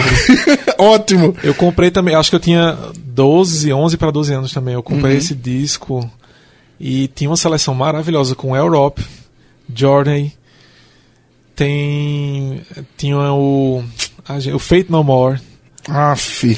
[0.78, 1.34] ótimo!
[1.42, 4.74] Eu comprei também, acho que eu tinha 12, 11 para 12 anos também.
[4.74, 5.18] Eu comprei uhum.
[5.18, 6.10] esse disco
[6.78, 9.04] e tinha uma seleção maravilhosa com Europe,
[9.74, 10.32] Journey,
[11.54, 12.62] tem.
[12.96, 13.82] Tinha o.
[14.54, 15.40] O Fate No More.
[15.88, 16.14] Ah,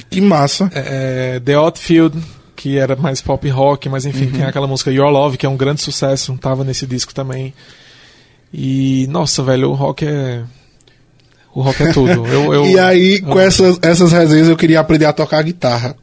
[0.09, 0.71] que massa.
[0.73, 2.17] É, é, The Outfield,
[2.57, 4.33] que era mais pop rock, mas enfim, uhum.
[4.33, 7.55] tem aquela música Your Love, que é um grande sucesso, tava nesse disco também.
[8.53, 10.43] E, nossa, velho, o rock é.
[11.55, 12.27] O rock é tudo.
[12.27, 13.27] Eu, eu, e aí, eu...
[13.27, 15.95] com essas, essas resenhas, eu queria aprender a tocar guitarra.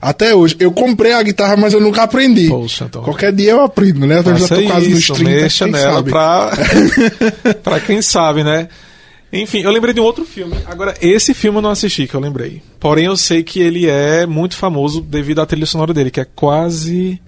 [0.00, 0.56] Até hoje.
[0.58, 2.48] Eu comprei a guitarra, mas eu nunca aprendi.
[2.48, 3.02] Poxa, então.
[3.02, 4.22] Qualquer dia eu aprendo, né?
[4.24, 6.10] Eu já tô quase nos 30, mexa nela sabe.
[6.10, 6.52] Pra...
[7.62, 8.68] pra quem sabe, né?
[9.32, 10.56] Enfim, eu lembrei de um outro filme.
[10.66, 12.62] Agora, esse filme eu não assisti, que eu lembrei.
[12.80, 16.24] Porém, eu sei que ele é muito famoso devido à trilha sonora dele, que é
[16.24, 17.20] quase.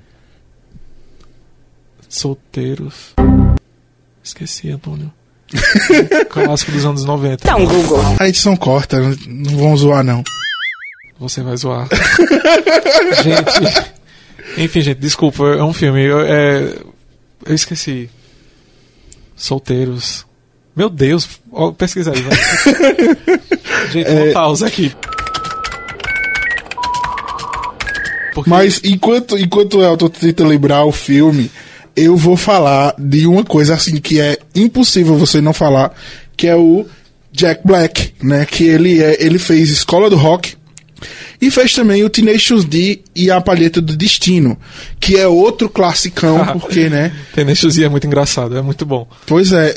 [2.08, 3.14] Solteiros.
[4.22, 5.12] Esqueci, Antônio.
[6.30, 7.38] Clássico dos anos 90.
[7.38, 8.00] Tá um Google.
[8.18, 10.22] A edição corta, não vão zoar, não.
[11.18, 11.86] Você vai zoar.
[13.22, 13.90] gente.
[14.56, 16.02] Enfim, gente, desculpa, é um filme.
[16.02, 16.76] Eu, é,
[17.44, 18.08] eu esqueci.
[19.36, 20.26] Solteiros.
[20.74, 21.28] Meu Deus,
[21.76, 22.22] pesquisa aí.
[23.92, 24.32] Gente, é...
[24.32, 24.92] pausa aqui.
[28.34, 28.48] Porque...
[28.48, 31.50] Mas enquanto, enquanto o Elton tenta lembrar o filme,
[31.96, 35.92] eu vou falar de uma coisa assim que é impossível você não falar,
[36.36, 36.86] que é o
[37.32, 38.46] Jack Black, né?
[38.46, 40.54] Que ele, é, ele fez Escola do Rock,
[41.40, 44.58] e fez também o Tenacious D e a Palheta do Destino,
[44.98, 47.12] que é outro classicão, porque, né?
[47.34, 49.08] Tenacious D é muito engraçado, é muito bom.
[49.26, 49.74] Pois é.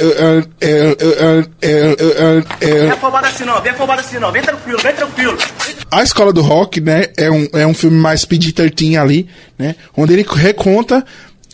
[2.60, 5.38] Vem afobado assim não, vem afobado assim não, vem tranquilo, vem tranquilo.
[5.90, 10.14] A Escola do Rock, né, é um, é um filme mais PG-13 ali, né, onde
[10.14, 11.06] ele reconta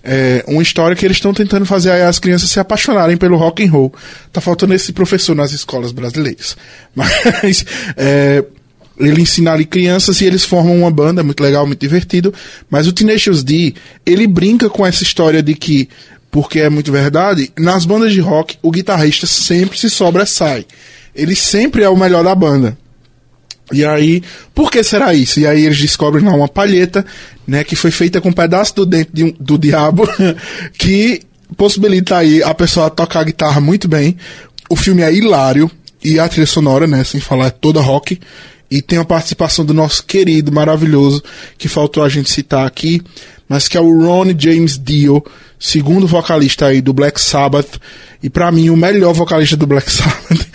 [0.04, 3.72] é, uma história que eles estão tentando fazer as crianças se apaixonarem pelo rock and
[3.72, 3.94] roll.
[4.32, 6.56] Tá faltando esse professor nas escolas brasileiras.
[6.96, 7.66] Mas
[7.98, 8.44] é,
[9.00, 12.34] ele ensina ali crianças e eles formam uma banda, muito legal, muito divertido.
[12.70, 13.74] Mas o Tenacious D,
[14.06, 15.88] ele brinca com essa história de que,
[16.30, 20.66] porque é muito verdade, nas bandas de rock, o guitarrista sempre se sobressai.
[21.16, 22.78] Ele sempre é o melhor da banda.
[23.72, 25.40] E aí, por que será isso?
[25.40, 27.06] E aí eles descobrem lá uma palheta,
[27.48, 30.10] né, que foi feita com um pedaço do dente de um, do diabo,
[30.78, 31.22] que
[31.56, 34.18] possibilita aí a pessoa tocar a guitarra muito bem.
[34.70, 35.70] O filme é hilário,
[36.04, 38.20] e a trilha sonora, né, sem falar, é toda rock.
[38.70, 41.24] E tem a participação do nosso querido, maravilhoso,
[41.58, 43.02] que faltou a gente citar aqui,
[43.48, 45.24] mas que é o Ron James Dio,
[45.60, 47.80] segundo vocalista aí do Black Sabbath,
[48.22, 50.48] e para mim o melhor vocalista do Black Sabbath.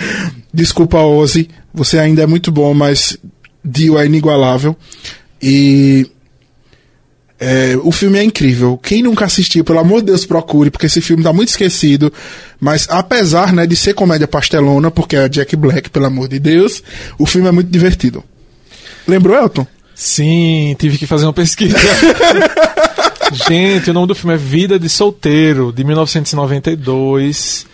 [0.52, 3.18] Desculpa, Ozzy, você ainda é muito bom, mas
[3.64, 4.76] Dio é inigualável.
[5.42, 6.08] E
[7.38, 8.78] é, o filme é incrível.
[8.82, 12.12] Quem nunca assistiu, pelo amor de Deus, procure, porque esse filme tá muito esquecido.
[12.60, 16.82] Mas apesar né, de ser comédia pastelona, porque é Jack Black, pelo amor de Deus,
[17.18, 18.22] o filme é muito divertido.
[19.06, 19.66] Lembrou, Elton?
[19.94, 21.76] Sim, tive que fazer uma pesquisa.
[23.48, 27.66] Gente, o nome do filme é Vida de Solteiro, de 1992,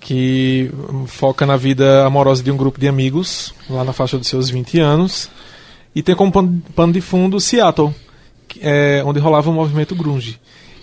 [0.00, 0.70] que
[1.06, 4.78] foca na vida amorosa de um grupo de amigos, lá na faixa dos seus 20
[4.78, 5.30] anos,
[5.94, 6.32] e tem como
[6.74, 7.94] pano de fundo Seattle,
[8.62, 10.38] é, onde rolava o movimento grunge.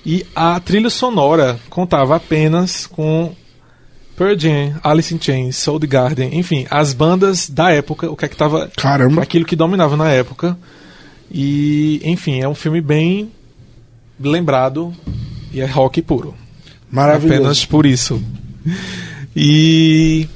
[0.05, 3.33] E a trilha sonora contava apenas com
[4.17, 8.35] Pearl Jam, Alice in Chains, Soundgarden, enfim, as bandas da época, o que é que
[8.35, 8.69] tava...
[8.75, 9.21] Caramba!
[9.21, 10.57] Aquilo que dominava na época.
[11.31, 13.31] E, enfim, é um filme bem
[14.19, 14.93] lembrado
[15.51, 16.35] e é rock puro.
[16.91, 17.39] Maravilhoso.
[17.39, 18.21] Apenas por isso.
[19.35, 20.27] E...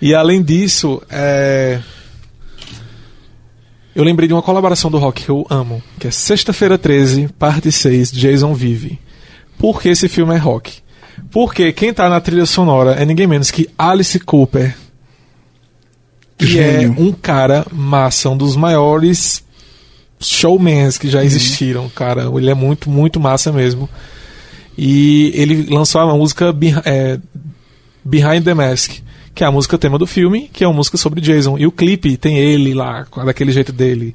[0.00, 1.80] E além disso, é
[3.94, 7.70] eu lembrei de uma colaboração do rock que eu amo, que é Sexta-feira 13, parte
[7.70, 8.98] 6, Jason Vive.
[9.58, 10.80] Por que esse filme é rock?
[11.30, 14.76] Porque quem tá na trilha sonora é ninguém menos que Alice Cooper.
[16.38, 16.94] Que é Gênio.
[16.96, 19.44] é um cara massa, um dos maiores
[20.18, 21.24] showmans que já uhum.
[21.24, 22.30] existiram, cara.
[22.34, 23.88] Ele é muito, muito massa mesmo.
[24.76, 27.18] E ele lançou a música é,
[28.04, 29.02] Behind the Mask
[29.34, 31.58] que é a música tema do filme, que é uma música sobre Jason.
[31.58, 34.14] E o clipe tem ele lá, daquele jeito dele,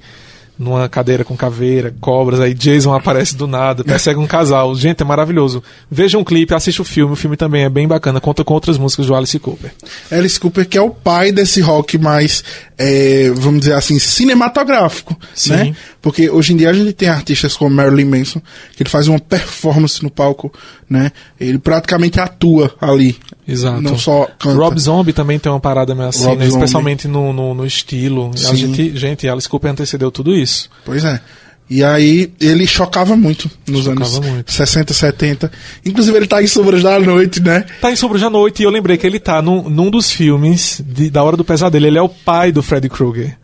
[0.57, 4.75] numa cadeira com caveira, cobras, aí Jason aparece do nada, persegue um casal.
[4.75, 5.61] Gente, é maravilhoso.
[5.89, 8.77] Veja um clipe, assista o filme, o filme também é bem bacana, conta com outras
[8.77, 9.71] músicas do Alice Cooper.
[10.11, 12.43] Alice Cooper que é o pai desse rock mais,
[12.77, 15.51] é, vamos dizer assim, cinematográfico, Sim.
[15.51, 15.75] né?
[16.01, 18.41] Porque hoje em dia a gente tem artistas como Marilyn Manson,
[18.75, 20.51] que ele faz uma performance no palco,
[20.89, 21.11] né?
[21.39, 23.17] Ele praticamente atua ali.
[23.47, 23.81] Exato.
[23.81, 24.57] Não só canta.
[24.57, 26.45] Rob Zombie também tem uma parada meio assim, né?
[26.47, 28.31] especialmente no, no, no, estilo.
[28.49, 30.69] A gente, gente, Alice Cooper antecedeu tudo isso.
[30.83, 31.21] Pois é.
[31.69, 34.51] E aí ele chocava muito nos chocava anos muito.
[34.51, 35.51] 60, 70.
[35.85, 37.65] Inclusive ele tá em Sombras da Noite, né?
[37.81, 40.81] Tá em Sombras da Noite e eu lembrei que ele tá num, num dos filmes
[40.85, 41.85] de, da Hora do Pesadelo.
[41.85, 43.37] Ele é o pai do Freddy Krueger.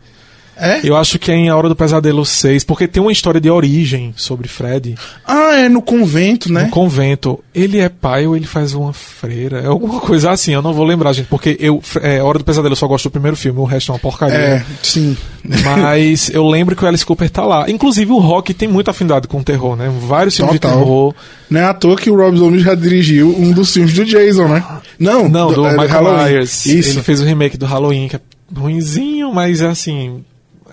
[0.55, 0.81] É?
[0.83, 3.49] Eu acho que é em A Hora do Pesadelo 6, porque tem uma história de
[3.49, 4.95] origem sobre Fred.
[5.25, 6.63] Ah, é no convento, né?
[6.63, 7.43] No convento.
[7.53, 9.59] Ele é pai ou ele faz uma freira?
[9.61, 12.45] É alguma coisa assim, eu não vou lembrar, gente, porque eu, é, A Hora do
[12.45, 14.35] Pesadelo eu só gosto do primeiro filme, o resto é uma porcaria.
[14.35, 15.17] É, sim.
[15.43, 17.69] Mas eu lembro que o Alice Cooper tá lá.
[17.69, 19.91] Inclusive o rock tem muita afinidade com o terror, né?
[20.01, 20.71] Vários filmes Total.
[20.71, 21.15] de terror.
[21.49, 24.47] Não é à toa que o Rob Zombie já dirigiu um dos filmes do Jason,
[24.47, 24.63] né?
[24.97, 26.65] Não, não do, do é, Michael Myers.
[26.65, 26.91] Isso.
[26.91, 28.19] Ele fez o remake do Halloween, que é
[28.55, 30.23] ruinzinho, mas é assim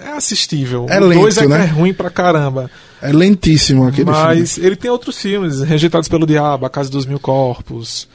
[0.00, 0.86] é assistível.
[0.88, 1.64] É o lento, dois é, né?
[1.64, 2.70] é ruim pra caramba.
[3.02, 4.68] É lentíssimo aquele Mas filme.
[4.68, 8.08] ele tem outros filmes, Rejeitados pelo Diabo, A Casa dos Mil Corpos,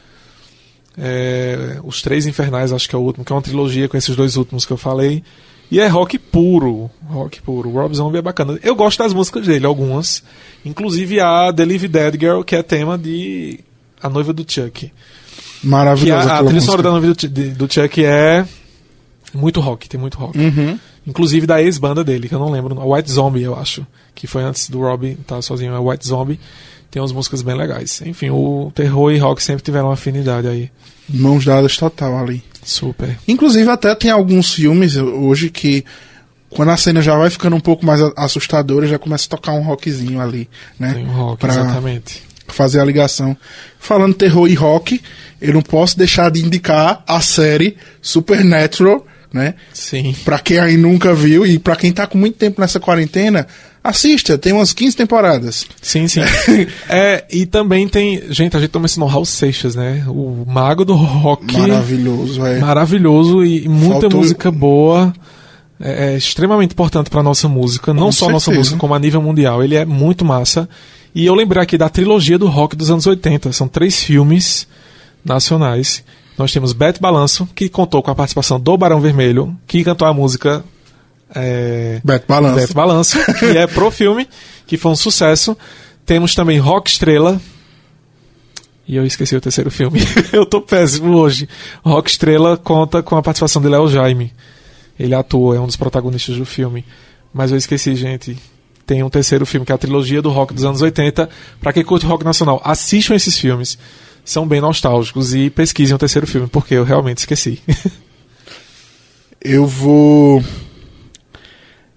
[0.97, 4.15] é, Os Três Infernais, acho que é o último, que é uma trilogia com esses
[4.15, 5.23] dois últimos que eu falei.
[5.71, 7.69] E é rock puro, rock puro.
[7.69, 8.59] O Rob Zombie é bacana.
[8.61, 10.23] Eu gosto das músicas dele, algumas.
[10.63, 13.59] Inclusive a The Live Dead Girl, que é tema de
[14.01, 14.91] A Noiva do Chuck.
[15.63, 16.33] Maravilhosa.
[16.33, 18.45] A, a trilha sonora da noiva do, do Chuck é
[19.33, 20.37] muito rock, tem muito rock.
[20.37, 20.79] Uhum.
[21.07, 22.79] Inclusive da ex-banda dele, que eu não lembro.
[22.79, 23.85] A White Zombie, eu acho.
[24.13, 25.73] Que foi antes do Robbie estar tá sozinho.
[25.75, 26.39] A White Zombie.
[26.89, 28.01] tem umas músicas bem legais.
[28.05, 30.71] Enfim, o terror e rock sempre tiveram uma afinidade aí.
[31.07, 32.43] Mãos dadas total ali.
[32.63, 33.17] Super.
[33.27, 35.85] Inclusive, até tem alguns filmes hoje que,
[36.49, 39.61] quando a cena já vai ficando um pouco mais assustadora, já começa a tocar um
[39.61, 40.49] rockzinho ali,
[40.79, 40.93] né?
[40.93, 42.23] Tem um rock, pra exatamente.
[42.47, 43.37] Fazer a ligação.
[43.79, 44.99] Falando terror e rock,
[45.39, 49.05] eu não posso deixar de indicar a série Supernatural,
[49.35, 49.53] né?
[49.73, 50.15] Sim.
[50.23, 53.45] Pra quem aí nunca viu e pra quem tá com muito tempo nessa quarentena,
[53.83, 55.67] assista, tem umas 15 temporadas.
[55.81, 56.21] Sim, sim.
[56.87, 58.23] é, e também tem.
[58.29, 60.05] Gente, a gente tá mencionou Raul Seixas, né?
[60.07, 61.57] O mago do rock.
[61.57, 62.59] Maravilhoso, é.
[62.59, 65.13] Maravilhoso e, e muita Faltou- música boa.
[65.77, 67.93] É, é extremamente importante pra nossa música.
[67.93, 69.61] Não Com só a nossa música, como a nível mundial.
[69.61, 70.69] Ele é muito massa.
[71.13, 73.51] E eu lembrei aqui da trilogia do rock dos anos 80.
[73.51, 74.65] São três filmes
[75.25, 76.01] nacionais.
[76.37, 80.13] Nós temos Beto Balanço, que contou com a participação do Barão Vermelho, que cantou a
[80.13, 80.63] música.
[81.33, 82.59] É, Beto Balança.
[82.59, 84.27] Beto Balanço, que é pro filme,
[84.67, 85.57] que foi um sucesso.
[86.05, 87.41] Temos também Rock Estrela.
[88.87, 89.99] E eu esqueci o terceiro filme.
[90.31, 91.49] eu tô péssimo hoje.
[91.83, 94.31] Rock Estrela conta com a participação de Léo Jaime.
[94.99, 96.85] Ele atua, é um dos protagonistas do filme.
[97.33, 98.37] Mas eu esqueci, gente.
[98.85, 101.27] Tem um terceiro filme, que é a trilogia do rock dos anos 80.
[101.59, 103.77] Pra quem curte rock nacional, assistam esses filmes.
[104.25, 107.61] São bem nostálgicos e pesquisem o terceiro filme, porque eu realmente esqueci.
[109.47, 110.43] Eu vou.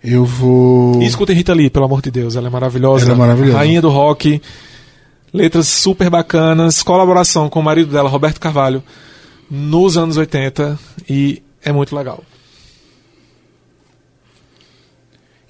[0.05, 1.01] Eu vou.
[1.01, 3.07] E escutem Rita Lee, pelo amor de Deus, ela é maravilhosa.
[3.07, 3.57] Ela é maravilhosa.
[3.57, 4.43] Rainha do rock.
[5.33, 6.83] Letras super bacanas.
[6.83, 8.83] Colaboração com o marido dela, Roberto Carvalho,
[9.51, 10.79] nos anos 80.
[11.09, 12.23] E é muito legal.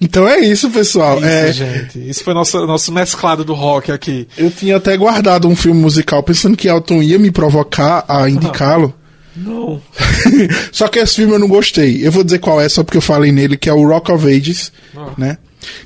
[0.01, 1.17] Então é isso, pessoal.
[1.17, 2.09] Isso, é, gente.
[2.09, 4.27] Isso foi nosso, nosso mesclado do rock aqui.
[4.37, 8.93] Eu tinha até guardado um filme musical pensando que Elton ia me provocar a indicá-lo.
[9.35, 9.81] Não.
[10.71, 12.05] só que esse filme eu não gostei.
[12.05, 14.25] Eu vou dizer qual é, só porque eu falei nele, que é o Rock of
[14.25, 15.11] Ages, Ah.
[15.17, 15.37] né?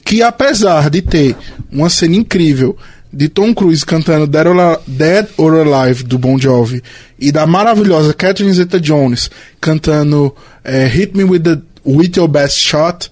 [0.05, 1.35] Que apesar de ter
[1.71, 2.77] uma cena incrível
[3.11, 6.81] de Tom Cruise cantando Dead or, Al- Dead or Alive do Bon Jovi
[7.19, 13.09] e da maravilhosa Catherine Zeta-Jones cantando eh, Hit Me With, the, with Your Best Shot,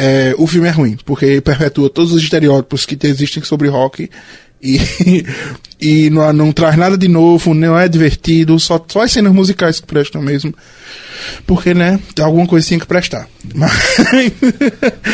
[0.00, 4.08] eh, o filme é ruim, porque perpetua todos os estereótipos que te- existem sobre rock
[4.62, 4.80] e,
[5.80, 9.78] e não, não traz nada de novo, não é divertido, só, só as cenas musicais
[9.80, 10.54] que prestam mesmo.
[11.46, 13.28] Porque, né, alguma coisa tinha que prestar.
[13.54, 13.72] Mas,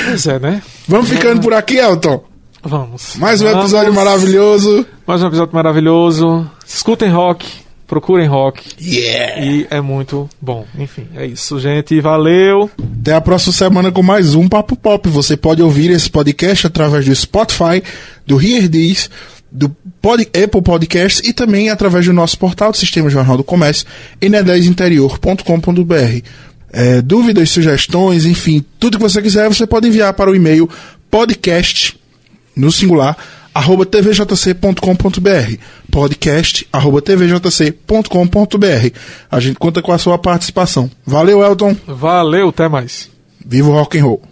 [0.09, 0.63] Pois é, né?
[0.87, 2.25] vamos ficando por aqui, Elton.
[2.63, 3.15] Vamos.
[3.17, 4.05] Mais um episódio Vamos.
[4.11, 4.87] maravilhoso.
[5.07, 6.51] Mais um episódio maravilhoso.
[6.67, 7.47] Escutem rock.
[7.87, 8.63] Procurem rock.
[8.81, 9.45] Yeah!
[9.45, 10.67] E é muito bom.
[10.79, 12.01] Enfim, é isso, gente.
[12.01, 12.71] Valeu.
[13.01, 15.09] Até a próxima semana com mais um Papo Pop.
[15.09, 17.83] Você pode ouvir esse podcast através do Spotify,
[18.27, 19.09] do This,
[19.53, 19.69] do
[20.03, 23.87] Pod- Apple Podcasts e também através do nosso portal do Sistema Jornal do Comércio,
[24.21, 26.23] n10interior.com.br.
[26.73, 30.69] É, dúvidas, sugestões, enfim, tudo que você quiser, você pode enviar para o e-mail
[31.11, 31.97] podcast,
[32.55, 33.17] no singular,
[33.57, 35.55] arroba tvjc.com.br
[35.91, 38.91] podcast, arroba tvjc.com.br
[39.31, 40.91] A gente conta com a sua participação.
[41.07, 41.75] Valeu, Elton.
[41.87, 43.11] Valeu, até mais.
[43.45, 44.23] Viva o rock and roll.